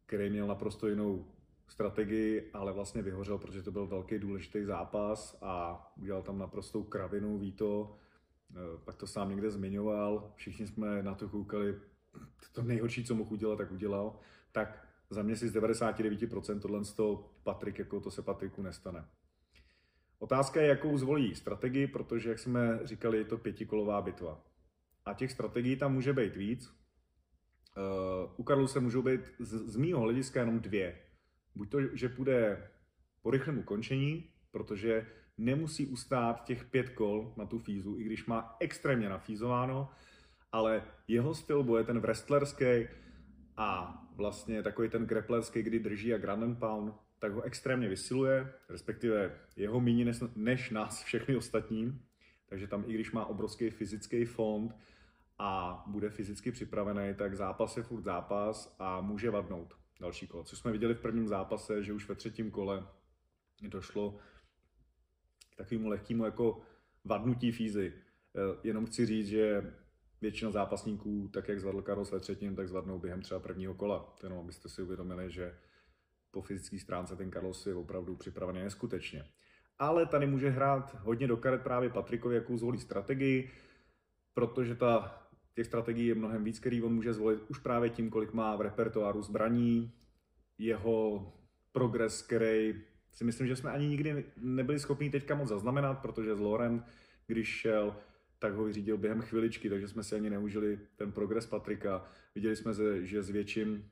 který 0.06 0.30
měl 0.30 0.46
naprosto 0.46 0.88
jinou 0.88 1.26
strategii, 1.68 2.50
ale 2.52 2.72
vlastně 2.72 3.02
vyhořel, 3.02 3.38
protože 3.38 3.62
to 3.62 3.72
byl 3.72 3.86
velký 3.86 4.18
důležitý 4.18 4.64
zápas 4.64 5.38
a 5.42 5.86
udělal 5.96 6.22
tam 6.22 6.38
naprostou 6.38 6.82
kravinu, 6.82 7.38
ví 7.38 7.52
to, 7.52 7.96
pak 8.84 8.96
to 8.96 9.06
sám 9.06 9.30
někde 9.30 9.50
zmiňoval, 9.50 10.32
všichni 10.36 10.66
jsme 10.66 11.02
na 11.02 11.14
to 11.14 11.28
koukali, 11.28 11.80
to 12.52 12.62
nejhorší, 12.62 13.04
co 13.04 13.14
mohl 13.14 13.32
udělat, 13.32 13.56
tak 13.56 13.72
udělal, 13.72 14.18
tak 14.52 14.88
za 15.10 15.22
mě 15.22 15.36
si 15.36 15.48
z 15.48 15.54
99% 15.54 16.60
tohle 16.60 16.84
z 16.84 16.92
toho 16.92 17.30
Patrik, 17.42 17.78
jako 17.78 18.00
to 18.00 18.10
se 18.10 18.22
Patriku 18.22 18.62
nestane. 18.62 19.04
Otázka 20.18 20.60
je, 20.60 20.68
jakou 20.68 20.98
zvolí 20.98 21.34
strategii, 21.34 21.86
protože, 21.86 22.28
jak 22.28 22.38
jsme 22.38 22.80
říkali, 22.84 23.18
je 23.18 23.24
to 23.24 23.38
pětikolová 23.38 24.02
bitva. 24.02 24.44
A 25.04 25.14
těch 25.14 25.32
strategií 25.32 25.76
tam 25.76 25.92
může 25.92 26.12
být 26.12 26.36
víc. 26.36 26.68
Uh, 27.76 28.32
u 28.36 28.42
Karlu 28.42 28.66
se 28.66 28.80
můžou 28.80 29.02
být 29.02 29.20
z, 29.38 29.72
z 29.72 29.76
mýho 29.76 30.00
hlediska 30.00 30.40
jenom 30.40 30.60
dvě. 30.60 31.00
Buď 31.54 31.70
to, 31.70 31.96
že 31.96 32.08
půjde 32.08 32.70
po 33.22 33.30
rychlém 33.30 33.58
ukončení, 33.58 34.30
protože 34.50 35.06
nemusí 35.38 35.86
ustát 35.86 36.44
těch 36.44 36.64
pět 36.64 36.88
kol 36.88 37.34
na 37.36 37.46
tu 37.46 37.58
fízu, 37.58 37.98
i 37.98 38.04
když 38.04 38.26
má 38.26 38.56
extrémně 38.60 39.08
nafízováno, 39.08 39.90
ale 40.52 40.82
jeho 41.08 41.34
styl 41.34 41.62
boje, 41.62 41.84
ten 41.84 42.00
wrestlerský 42.00 42.88
a 43.56 44.00
vlastně 44.16 44.62
takový 44.62 44.88
ten 44.88 45.06
grapplerský, 45.06 45.62
kdy 45.62 45.78
drží 45.78 46.14
a 46.14 46.18
ground 46.18 46.42
and 46.42 46.58
pound, 46.58 46.94
tak 47.18 47.32
ho 47.32 47.42
extrémně 47.42 47.88
vysiluje, 47.88 48.52
respektive 48.68 49.38
jeho 49.56 49.80
míní 49.80 50.04
než, 50.04 50.18
než 50.36 50.70
nás 50.70 51.02
všechny 51.02 51.36
ostatní. 51.36 52.00
Takže 52.48 52.66
tam, 52.66 52.84
i 52.86 52.94
když 52.94 53.12
má 53.12 53.26
obrovský 53.26 53.70
fyzický 53.70 54.24
fond 54.24 54.76
a 55.38 55.82
bude 55.86 56.10
fyzicky 56.10 56.52
připravený, 56.52 57.14
tak 57.14 57.36
zápas 57.36 57.76
je 57.76 57.82
furt 57.82 58.02
zápas 58.02 58.76
a 58.78 59.00
může 59.00 59.30
vadnout 59.30 59.74
další 60.00 60.26
kolo. 60.26 60.44
Což 60.44 60.58
jsme 60.58 60.72
viděli 60.72 60.94
v 60.94 61.00
prvním 61.00 61.28
zápase, 61.28 61.82
že 61.82 61.92
už 61.92 62.08
ve 62.08 62.14
třetím 62.14 62.50
kole 62.50 62.86
došlo 63.62 64.18
k 65.54 65.56
takovému 65.56 65.88
lehkému 65.88 66.24
jako 66.24 66.60
vadnutí 67.04 67.52
fízy. 67.52 67.92
Eh, 68.36 68.58
jenom 68.64 68.86
chci 68.86 69.06
říct, 69.06 69.28
že 69.28 69.74
většina 70.20 70.50
zápasníků, 70.50 71.30
tak 71.32 71.48
jak 71.48 71.58
Karol 71.84 72.04
ve 72.04 72.20
třetím, 72.20 72.56
tak 72.56 72.68
zvládnou 72.68 72.98
během 72.98 73.22
třeba 73.22 73.40
prvního 73.40 73.74
kola. 73.74 74.16
Jenom 74.22 74.38
abyste 74.38 74.68
si 74.68 74.82
uvědomili, 74.82 75.30
že 75.30 75.54
po 76.30 76.42
fyzické 76.42 76.78
stránce 76.78 77.16
ten 77.16 77.32
Carlos 77.32 77.66
je 77.66 77.74
opravdu 77.74 78.16
připravený 78.16 78.62
neskutečně. 78.62 79.24
Ale 79.78 80.06
tady 80.06 80.26
může 80.26 80.50
hrát 80.50 80.96
hodně 81.00 81.26
do 81.26 81.36
karet 81.36 81.62
právě 81.62 81.90
Patrikovi, 81.90 82.34
jakou 82.34 82.56
zvolí 82.56 82.78
strategii, 82.78 83.50
protože 84.34 84.74
ta, 84.74 85.22
těch 85.54 85.66
strategií 85.66 86.06
je 86.06 86.14
mnohem 86.14 86.44
víc, 86.44 86.58
který 86.58 86.82
on 86.82 86.94
může 86.94 87.12
zvolit 87.12 87.40
už 87.48 87.58
právě 87.58 87.90
tím, 87.90 88.10
kolik 88.10 88.32
má 88.32 88.56
v 88.56 88.60
repertoáru 88.60 89.22
zbraní, 89.22 89.92
jeho 90.58 91.32
progres, 91.72 92.22
který 92.22 92.82
si 93.14 93.24
myslím, 93.24 93.46
že 93.46 93.56
jsme 93.56 93.70
ani 93.70 93.88
nikdy 93.88 94.24
nebyli 94.36 94.80
schopni 94.80 95.10
teďka 95.10 95.34
moc 95.34 95.48
zaznamenat, 95.48 95.98
protože 95.98 96.36
z 96.36 96.40
Loren, 96.40 96.84
když 97.26 97.48
šel 97.48 97.96
tak 98.38 98.54
ho 98.54 98.64
vyřídil 98.64 98.98
během 98.98 99.20
chviličky, 99.20 99.70
takže 99.70 99.88
jsme 99.88 100.04
si 100.04 100.14
ani 100.14 100.30
neužili 100.30 100.78
ten 100.96 101.12
progres 101.12 101.46
Patrika. 101.46 102.04
Viděli 102.34 102.56
jsme, 102.56 102.72
že 103.02 103.22
s 103.22 103.30
větším 103.30 103.90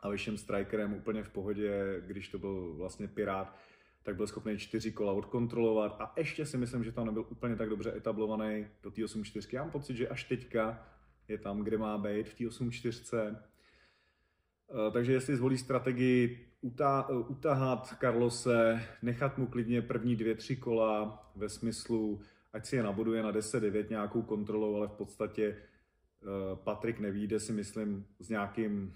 a 0.00 0.08
vyšším 0.08 0.38
strikerem 0.38 0.94
úplně 0.94 1.22
v 1.22 1.28
pohodě, 1.28 2.02
když 2.06 2.28
to 2.28 2.38
byl 2.38 2.74
vlastně 2.76 3.08
Pirát, 3.08 3.56
tak 4.02 4.16
byl 4.16 4.26
schopný 4.26 4.58
čtyři 4.58 4.92
kola 4.92 5.12
odkontrolovat 5.12 5.96
a 6.00 6.12
ještě 6.16 6.46
si 6.46 6.58
myslím, 6.58 6.84
že 6.84 6.92
tam 6.92 7.06
nebyl 7.06 7.26
úplně 7.28 7.56
tak 7.56 7.68
dobře 7.68 7.96
etablovaný 7.96 8.66
do 8.82 8.90
té 8.90 9.02
8.4. 9.02 9.48
Já 9.52 9.62
mám 9.62 9.70
pocit, 9.70 9.96
že 9.96 10.08
až 10.08 10.24
teďka 10.24 10.86
je 11.28 11.38
tam, 11.38 11.60
kde 11.60 11.78
má 11.78 11.98
být 11.98 12.28
v 12.28 12.34
té 12.34 12.44
8.4. 12.44 13.36
Eh, 14.70 14.90
takže 14.90 15.12
jestli 15.12 15.36
zvolí 15.36 15.58
strategii 15.58 16.48
utahat 17.28 17.94
Carlose, 18.00 18.82
nechat 19.02 19.38
mu 19.38 19.46
klidně 19.46 19.82
první 19.82 20.16
dvě, 20.16 20.34
tři 20.34 20.56
kola 20.56 21.22
ve 21.36 21.48
smyslu 21.48 22.20
ať 22.56 22.66
si 22.66 22.76
je 22.76 22.82
nabuduje 22.82 23.22
na 23.22 23.32
10-9 23.32 23.90
nějakou 23.90 24.22
kontrolou, 24.22 24.76
ale 24.76 24.88
v 24.88 24.92
podstatě 24.92 25.56
uh, 25.56 26.58
Patrik 26.58 27.00
nevíde 27.00 27.40
si 27.40 27.52
myslím 27.52 28.06
s 28.20 28.28
nějakým 28.28 28.94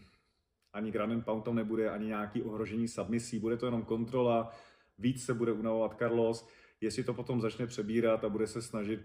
ani 0.73 0.93
Pound 1.25 1.45
tam 1.45 1.55
nebude, 1.55 1.91
ani 1.91 2.07
nějaký 2.07 2.43
ohrožení 2.43 2.89
submisí, 2.89 3.39
bude 3.39 3.57
to 3.57 3.67
jenom 3.67 3.83
kontrola, 3.83 4.53
víc 4.99 5.25
se 5.25 5.35
bude 5.35 5.53
unavovat 5.53 5.99
Carlos, 5.99 6.49
jestli 6.81 7.05
to 7.05 7.15
potom 7.15 7.41
začne 7.41 7.67
přebírat 7.67 8.25
a 8.25 8.29
bude 8.29 8.47
se 8.47 8.63
snažit 8.63 9.01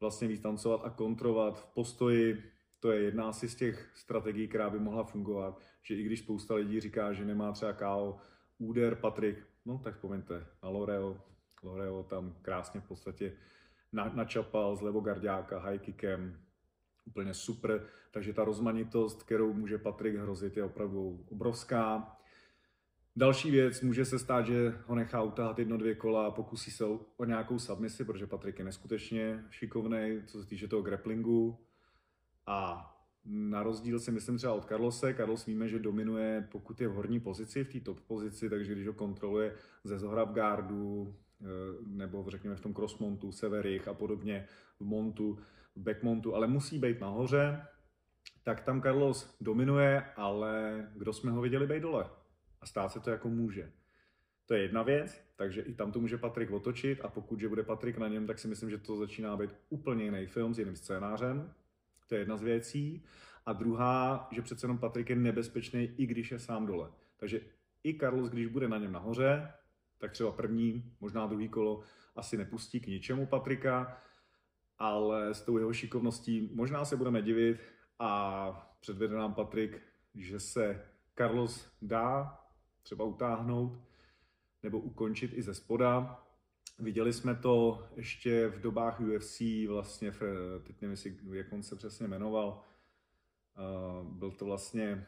vlastně 0.00 0.28
víc 0.28 0.40
tancovat 0.40 0.80
a 0.84 0.90
kontrolovat 0.90 1.60
v 1.60 1.74
postoji, 1.74 2.42
to 2.80 2.92
je 2.92 3.02
jedna 3.02 3.28
asi 3.28 3.48
z 3.48 3.54
těch 3.54 3.90
strategií, 3.94 4.48
která 4.48 4.70
by 4.70 4.78
mohla 4.78 5.04
fungovat, 5.04 5.60
že 5.82 5.94
i 5.94 6.02
když 6.02 6.20
spousta 6.20 6.54
lidí 6.54 6.80
říká, 6.80 7.12
že 7.12 7.24
nemá 7.24 7.52
třeba 7.52 7.72
KO 7.72 8.18
úder 8.58 8.94
Patrik, 8.94 9.46
no 9.64 9.78
tak 9.78 9.94
vzpomeňte 9.94 10.46
na 10.62 10.68
Loreo, 10.68 11.20
Loreo 11.62 12.02
tam 12.02 12.36
krásně 12.42 12.80
v 12.80 12.88
podstatě 12.88 13.32
na, 13.92 14.12
načapal 14.14 14.76
z 14.76 14.80
levogardiáka 14.80 15.58
high 15.58 15.78
kickem, 15.78 16.40
úplně 17.04 17.34
super, 17.34 17.86
takže 18.10 18.32
ta 18.32 18.44
rozmanitost, 18.44 19.22
kterou 19.22 19.52
může 19.52 19.78
Patrik 19.78 20.16
hrozit, 20.16 20.56
je 20.56 20.64
opravdu 20.64 21.24
obrovská. 21.30 22.16
Další 23.16 23.50
věc, 23.50 23.82
může 23.82 24.04
se 24.04 24.18
stát, 24.18 24.46
že 24.46 24.74
ho 24.86 24.94
nechá 24.94 25.22
utáhat 25.22 25.58
jedno, 25.58 25.76
dvě 25.76 25.94
kola 25.94 26.26
a 26.26 26.30
pokusí 26.30 26.70
se 26.70 26.84
o 27.16 27.24
nějakou 27.24 27.58
submisi, 27.58 28.04
protože 28.04 28.26
Patrik 28.26 28.58
je 28.58 28.64
neskutečně 28.64 29.44
šikovný, 29.50 30.22
co 30.26 30.42
se 30.42 30.48
týče 30.48 30.68
toho 30.68 30.82
grapplingu. 30.82 31.67
A 32.48 32.90
na 33.24 33.62
rozdíl 33.62 34.00
si 34.00 34.12
myslím 34.12 34.38
třeba 34.38 34.52
od 34.52 34.64
Carlose, 34.64 35.14
Carlos 35.14 35.46
víme, 35.46 35.68
že 35.68 35.78
dominuje, 35.78 36.48
pokud 36.52 36.80
je 36.80 36.88
v 36.88 36.94
horní 36.94 37.20
pozici, 37.20 37.64
v 37.64 37.72
té 37.72 37.80
top 37.80 38.00
pozici, 38.00 38.50
takže 38.50 38.72
když 38.72 38.86
ho 38.86 38.92
kontroluje 38.92 39.54
ze 39.84 39.98
zohra 39.98 40.24
v 40.24 40.32
gardu, 40.32 41.14
Eh, 41.42 41.46
nebo 41.86 42.24
řekněme 42.28 42.56
v 42.56 42.60
tom 42.60 42.74
crossmontu, 42.74 43.32
severich 43.32 43.88
a 43.88 43.94
podobně, 43.94 44.46
v 44.80 44.84
montu, 44.84 45.38
v 45.76 45.80
backmontu, 45.80 46.34
ale 46.34 46.46
musí 46.46 46.78
být 46.78 47.00
nahoře, 47.00 47.66
tak 48.42 48.60
tam 48.60 48.82
Carlos 48.82 49.36
dominuje, 49.40 50.04
ale 50.16 50.84
kdo 50.96 51.12
jsme 51.12 51.30
ho 51.30 51.40
viděli 51.40 51.66
být 51.66 51.80
dole? 51.80 52.10
A 52.60 52.66
stát 52.66 52.92
se 52.92 53.00
to 53.00 53.10
jako 53.10 53.28
může. 53.28 53.72
To 54.46 54.54
je 54.54 54.62
jedna 54.62 54.82
věc, 54.82 55.20
takže 55.36 55.62
i 55.62 55.74
tam 55.74 55.92
to 55.92 56.00
může 56.00 56.18
Patrik 56.18 56.50
otočit 56.50 57.00
a 57.04 57.08
pokud 57.08 57.40
že 57.40 57.48
bude 57.48 57.62
Patrik 57.62 57.98
na 57.98 58.08
něm, 58.08 58.26
tak 58.26 58.38
si 58.38 58.48
myslím, 58.48 58.70
že 58.70 58.78
to 58.78 58.96
začíná 58.96 59.36
být 59.36 59.50
úplně 59.68 60.04
jiný 60.04 60.26
film 60.26 60.54
s 60.54 60.58
jiným 60.58 60.76
scénářem. 60.76 61.54
To 62.08 62.14
je 62.14 62.20
jedna 62.20 62.36
z 62.36 62.42
věcí. 62.42 63.04
A 63.46 63.52
druhá, 63.52 64.28
že 64.32 64.42
přece 64.42 64.64
jenom 64.64 64.78
Patrik 64.78 65.10
je 65.10 65.16
nebezpečný, 65.16 65.94
i 65.96 66.06
když 66.06 66.30
je 66.30 66.38
sám 66.38 66.66
dole. 66.66 66.90
Takže 67.16 67.40
i 67.84 67.98
Carlos, 67.98 68.30
když 68.30 68.46
bude 68.46 68.68
na 68.68 68.78
něm 68.78 68.92
nahoře, 68.92 69.52
tak 69.98 70.12
třeba 70.12 70.32
první, 70.32 70.96
možná 71.00 71.26
druhý 71.26 71.48
kolo 71.48 71.82
asi 72.16 72.36
nepustí 72.36 72.80
k 72.80 72.86
ničemu 72.86 73.26
Patrika, 73.26 73.96
ale 74.78 75.34
s 75.34 75.42
tou 75.42 75.58
jeho 75.58 75.72
šikovností 75.72 76.50
možná 76.54 76.84
se 76.84 76.96
budeme 76.96 77.22
divit 77.22 77.60
a 77.98 78.76
předvede 78.80 79.16
nám 79.16 79.34
Patrik, 79.34 79.82
že 80.14 80.40
se 80.40 80.86
Carlos 81.18 81.70
dá 81.82 82.38
třeba 82.82 83.04
utáhnout 83.04 83.78
nebo 84.62 84.78
ukončit 84.78 85.32
i 85.34 85.42
ze 85.42 85.54
spoda. 85.54 86.24
Viděli 86.80 87.12
jsme 87.12 87.34
to 87.34 87.86
ještě 87.96 88.48
v 88.48 88.60
dobách 88.60 89.00
UFC, 89.00 89.42
vlastně, 89.68 90.12
teď 90.62 90.80
nevím, 90.80 90.90
jestli, 90.90 91.16
jak 91.32 91.52
on 91.52 91.62
se 91.62 91.76
přesně 91.76 92.08
jmenoval, 92.08 92.60
byl 94.02 94.30
to 94.30 94.44
vlastně, 94.44 95.06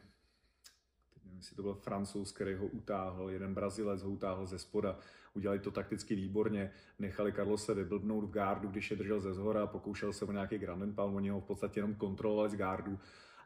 teď 1.13 1.23
nevím, 1.23 1.39
jestli 1.39 1.55
to 1.55 1.61
byl 1.61 1.73
francouz, 1.73 2.31
který 2.31 2.53
ho 2.53 2.67
utáhl, 2.67 3.29
jeden 3.29 3.53
Brazilec 3.53 4.03
ho 4.03 4.09
utáhl 4.09 4.45
ze 4.45 4.59
spoda, 4.59 4.97
udělali 5.33 5.59
to 5.59 5.71
takticky 5.71 6.15
výborně, 6.15 6.71
nechali 6.99 7.33
Carlose 7.33 7.73
vyblbnout 7.73 8.23
v 8.23 8.31
gardu, 8.31 8.67
když 8.67 8.91
je 8.91 8.97
držel 8.97 9.19
ze 9.19 9.33
zhora, 9.33 9.67
pokoušel 9.67 10.13
se 10.13 10.25
o 10.25 10.31
nějaký 10.31 10.57
Grand 10.57 10.95
Pound, 10.95 11.15
oni 11.15 11.29
ho 11.29 11.41
v 11.41 11.45
podstatě 11.45 11.79
jenom 11.79 11.95
kontrolovali 11.95 12.49
z 12.49 12.55
gardu 12.55 12.99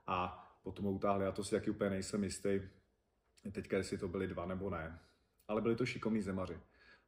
a 0.07 0.41
potom 0.63 0.85
ho 0.85 0.91
utáhli, 0.91 1.25
já 1.25 1.31
to 1.31 1.43
si 1.43 1.51
taky 1.51 1.69
úplně 1.69 1.89
nejsem 1.89 2.23
jistý, 2.23 2.61
teďka 3.51 3.77
jestli 3.77 3.97
to 3.97 4.07
byli 4.07 4.27
dva 4.27 4.45
nebo 4.45 4.69
ne, 4.69 4.99
ale 5.47 5.61
byli 5.61 5.75
to 5.75 5.85
šikovní 5.85 6.21
zemaři. 6.21 6.59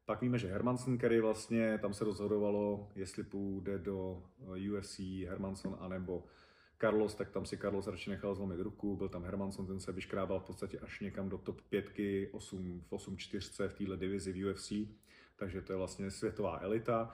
Pak 0.08 0.22
víme, 0.22 0.38
že 0.38 0.48
Hermanson, 0.48 0.98
který 0.98 1.20
vlastně 1.20 1.78
tam 1.78 1.93
se 1.93 2.06
rozhodovalo, 2.06 2.91
jestli 2.96 3.24
půjde 3.24 3.80
do 3.80 4.24
UFC 4.74 5.00
Hermanson 5.00 5.78
anebo 5.80 6.24
Carlos, 6.82 7.15
tak 7.15 7.30
tam 7.30 7.46
si 7.46 7.58
Carlos 7.58 7.88
radši 7.88 8.10
nechal 8.10 8.36
zlomit 8.36 8.60
ruku, 8.60 8.96
byl 8.96 9.10
tam 9.10 9.24
Hermanson, 9.24 9.67
ten 9.67 9.80
se 9.80 9.91
vyškrábal 9.91 10.39
v 10.39 10.43
podstatě 10.43 10.80
až 10.80 11.00
někam 11.00 11.30
do 11.30 11.38
top 11.38 11.62
5, 11.62 11.86
8, 12.32 12.82
v 12.88 12.93
8 12.93 13.17
4 13.17 13.67
v 13.67 13.74
téhle 13.74 13.98
divizi 13.98 14.34
v 14.34 14.46
UFC, 14.46 14.72
takže 15.36 15.62
to 15.62 15.74
je 15.74 15.78
vlastně 15.78 16.12
světová 16.12 16.60
elita. 16.62 17.12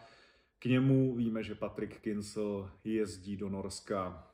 K 0.60 0.66
němu 0.66 1.16
víme, 1.16 1.44
že 1.44 1.56
Patrick 1.56 2.00
Kinsel 2.02 2.72
jezdí 2.84 3.38
do 3.38 3.50
Norska 3.50 4.28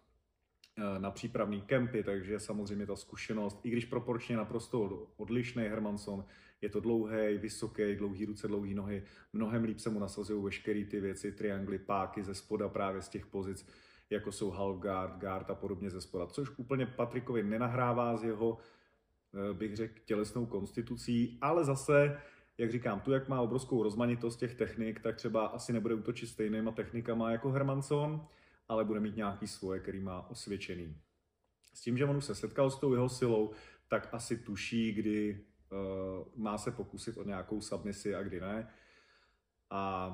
eh, 0.78 1.00
na 1.00 1.12
přípravný 1.12 1.62
kempy, 1.62 2.04
takže 2.04 2.40
samozřejmě 2.40 2.86
ta 2.86 2.96
zkušenost, 2.96 3.60
i 3.64 3.70
když 3.70 3.86
proporčně 3.86 4.38
naprosto 4.38 5.08
odlišný 5.18 5.64
Hermanson, 5.64 6.26
je 6.62 6.70
to 6.70 6.80
dlouhý, 6.80 7.38
vysoký, 7.38 7.96
dlouhý 7.96 8.26
ruce, 8.26 8.48
dlouhé 8.48 8.74
nohy, 8.74 9.04
mnohem 9.34 9.64
líp 9.64 9.80
se 9.80 9.90
mu 9.90 10.00
nasazují 10.00 10.44
veškeré 10.44 10.86
ty 10.86 11.00
věci, 11.00 11.32
triangly, 11.32 11.80
páky 11.80 12.24
ze 12.24 12.36
spoda 12.36 12.70
právě 12.70 13.02
z 13.02 13.10
těch 13.10 13.26
pozic, 13.26 13.68
jako 14.10 14.32
jsou 14.32 14.50
half 14.50 14.78
guard, 14.80 15.18
guard 15.18 15.50
a 15.50 15.56
podobně 15.56 15.90
ze 15.90 16.02
spoda, 16.02 16.28
což 16.28 16.50
úplně 16.58 16.86
Patrikovi 16.86 17.44
nenahrává 17.44 18.18
z 18.18 18.24
jeho, 18.24 18.58
eh, 19.34 19.54
bych 19.54 19.76
řekl, 19.76 20.00
tělesnou 20.06 20.46
konstitucí, 20.46 21.38
ale 21.42 21.66
zase, 21.66 22.22
jak 22.58 22.72
říkám, 22.72 23.02
tu, 23.02 23.12
jak 23.12 23.30
má 23.30 23.42
obrovskou 23.42 23.84
rozmanitost 23.84 24.40
těch 24.40 24.56
technik, 24.56 25.00
tak 25.00 25.16
třeba 25.16 25.46
asi 25.46 25.74
nebude 25.74 25.96
útočit 25.96 26.28
stejnýma 26.28 26.72
technikama 26.72 27.32
jako 27.32 27.52
Hermanson, 27.52 28.28
ale 28.68 28.86
bude 28.86 29.00
mít 29.00 29.16
nějaký 29.16 29.48
svoje, 29.48 29.80
který 29.80 30.00
má 30.00 30.30
osvědčený. 30.30 30.98
S 31.74 31.82
tím, 31.82 31.98
že 31.98 32.06
on 32.06 32.18
už 32.18 32.26
se 32.26 32.36
setkal 32.36 32.72
s 32.72 32.80
tou 32.80 32.94
jeho 32.94 33.10
silou, 33.10 33.52
tak 33.88 34.10
asi 34.12 34.38
tuší, 34.38 34.92
kdy 34.92 35.46
má 36.36 36.58
se 36.58 36.72
pokusit 36.72 37.18
o 37.18 37.24
nějakou 37.24 37.62
submisi 37.62 38.16
a 38.16 38.24
kdy 38.24 38.40
ne. 38.40 38.74
A 39.70 40.14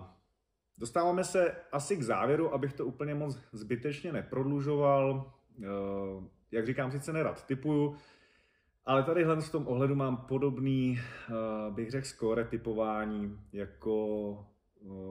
dostáváme 0.78 1.24
se 1.24 1.56
asi 1.72 1.98
k 1.98 2.04
závěru, 2.04 2.54
abych 2.54 2.74
to 2.74 2.86
úplně 2.86 3.16
moc 3.16 3.40
zbytečně 3.52 4.14
neprodlužoval. 4.14 5.34
Uh, 5.58 6.24
jak 6.52 6.66
říkám, 6.66 6.92
sice 6.92 7.14
nerad 7.14 7.46
typuju, 7.46 7.98
ale 8.86 9.04
tadyhle 9.04 9.42
v 9.42 9.52
tom 9.52 9.68
ohledu 9.68 9.96
mám 9.96 10.18
podobný, 10.18 11.00
uh, 11.30 11.76
bych 11.76 11.92
řekl, 11.92 12.08
skóre 12.08 12.46
typování, 12.46 13.40
jako 13.54 14.48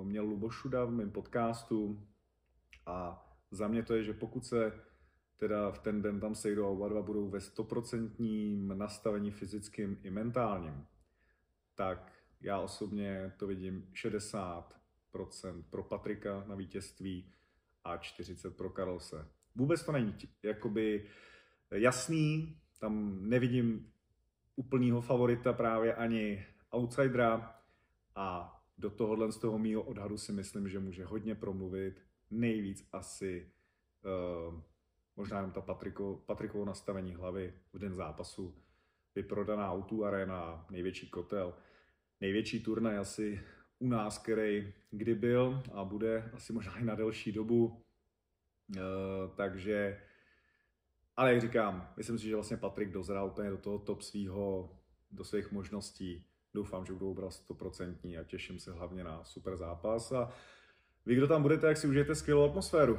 měl 0.03 0.25
Lubošuda 0.25 0.85
v 0.85 0.91
mém 0.91 1.11
podcastu. 1.11 2.07
A 2.87 3.27
za 3.51 3.69
mě 3.69 3.83
to 3.83 3.95
je, 3.95 4.05
že 4.05 4.13
pokud 4.13 4.47
se 4.47 4.73
teda 5.37 5.71
v 5.71 5.79
ten 5.79 6.03
den 6.03 6.21
tam 6.21 6.35
sejdou 6.35 6.65
a 6.67 6.69
oba 6.69 6.89
dva 6.89 7.03
budou 7.03 7.29
ve 7.29 7.41
stoprocentním 7.41 8.79
nastavení 8.79 9.31
fyzickým 9.31 9.99
i 10.03 10.11
mentálním, 10.11 10.87
tak 11.75 12.13
já 12.41 12.59
osobně 12.59 13.33
to 13.37 13.47
vidím 13.47 13.89
60% 13.93 14.65
pro 15.71 15.83
Patrika 15.83 16.45
na 16.47 16.55
vítězství 16.55 17.33
a 17.85 17.97
40% 17.97 18.51
pro 18.51 18.71
Karlose. 18.71 19.29
Vůbec 19.55 19.83
to 19.83 19.93
není 19.93 20.15
jakoby 20.43 21.07
jasný, 21.71 22.59
tam 22.79 23.19
nevidím 23.29 23.93
úplného 24.57 25.01
favorita 25.01 25.53
právě 25.53 25.95
ani 25.95 26.47
outsidera 26.75 27.61
a 28.15 28.57
do 28.79 28.91
tohohle 28.91 29.33
z 29.33 29.39
toho 29.39 29.59
mýho 29.59 29.83
odhadu 29.83 30.19
si 30.19 30.33
myslím, 30.33 30.69
že 30.69 30.79
může 30.79 31.05
hodně 31.05 31.35
promluvit, 31.35 32.03
nejvíc 32.31 32.89
asi 32.93 33.53
uh, 34.05 34.61
možná 35.17 35.37
jenom 35.37 35.53
ta 35.53 35.61
Patriko, 35.61 36.23
Patrikovo 36.27 36.65
nastavení 36.65 37.15
hlavy 37.15 37.55
v 37.73 37.79
den 37.79 37.95
zápasu, 37.95 38.55
vyprodaná 39.15 39.73
autu 39.73 40.05
arena, 40.05 40.67
největší 40.71 41.11
kotel, 41.11 41.55
největší 42.21 42.63
turnaj 42.63 42.99
asi 42.99 43.41
u 43.79 43.89
nás, 43.89 44.19
který 44.19 44.73
kdy 44.91 45.15
byl 45.15 45.63
a 45.73 45.85
bude 45.85 46.31
asi 46.35 46.53
možná 46.53 46.79
i 46.79 46.85
na 46.85 46.95
delší 46.95 47.33
dobu. 47.33 47.83
E, 48.77 48.81
takže, 49.37 50.01
ale 51.17 51.33
jak 51.33 51.41
říkám, 51.41 51.93
myslím 51.97 52.19
si, 52.19 52.25
že 52.25 52.35
vlastně 52.35 52.57
Patrik 52.57 52.91
dozrál 52.91 53.27
úplně 53.27 53.51
do 53.51 53.59
toho 53.59 53.79
top 53.79 54.03
svýho, 54.03 54.77
do 55.11 55.25
svých 55.25 55.53
možností. 55.53 56.27
Doufám, 56.55 56.87
že 56.87 56.93
budou 56.93 57.15
brát 57.15 57.33
100% 57.49 58.21
a 58.21 58.25
těším 58.25 58.59
se 58.59 58.73
hlavně 58.73 59.05
na 59.05 59.25
super 59.25 59.57
zápas. 59.57 60.13
A 60.13 60.33
vy, 61.07 61.15
kdo 61.15 61.29
tam 61.29 61.43
budete, 61.43 61.67
jak 61.67 61.77
si 61.77 61.87
užijete 61.87 62.15
skvělou 62.15 62.45
atmosféru. 62.45 62.99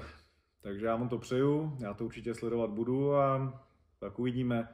Takže 0.66 0.86
já 0.86 0.96
vám 0.96 1.10
to 1.10 1.18
přeju, 1.18 1.78
já 1.80 1.94
to 1.94 2.06
určitě 2.06 2.34
sledovat 2.34 2.70
budu 2.70 3.16
a 3.16 3.54
tak 4.00 4.20
uvidíme 4.20 4.70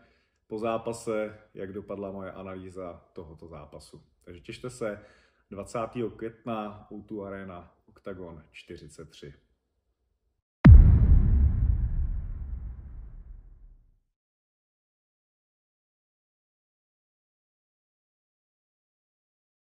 po 0.47 0.59
zápase, 0.59 1.39
jak 1.53 1.73
dopadla 1.73 2.11
moje 2.11 2.31
analýza 2.31 3.05
tohoto 3.13 3.47
zápasu. 3.47 4.03
Takže 4.23 4.41
těšte 4.41 4.69
se 4.69 5.05
20. 5.49 5.79
května 6.15 6.87
U2 6.91 7.25
Arena 7.25 7.75
Octagon 7.89 8.43
43. 8.51 9.33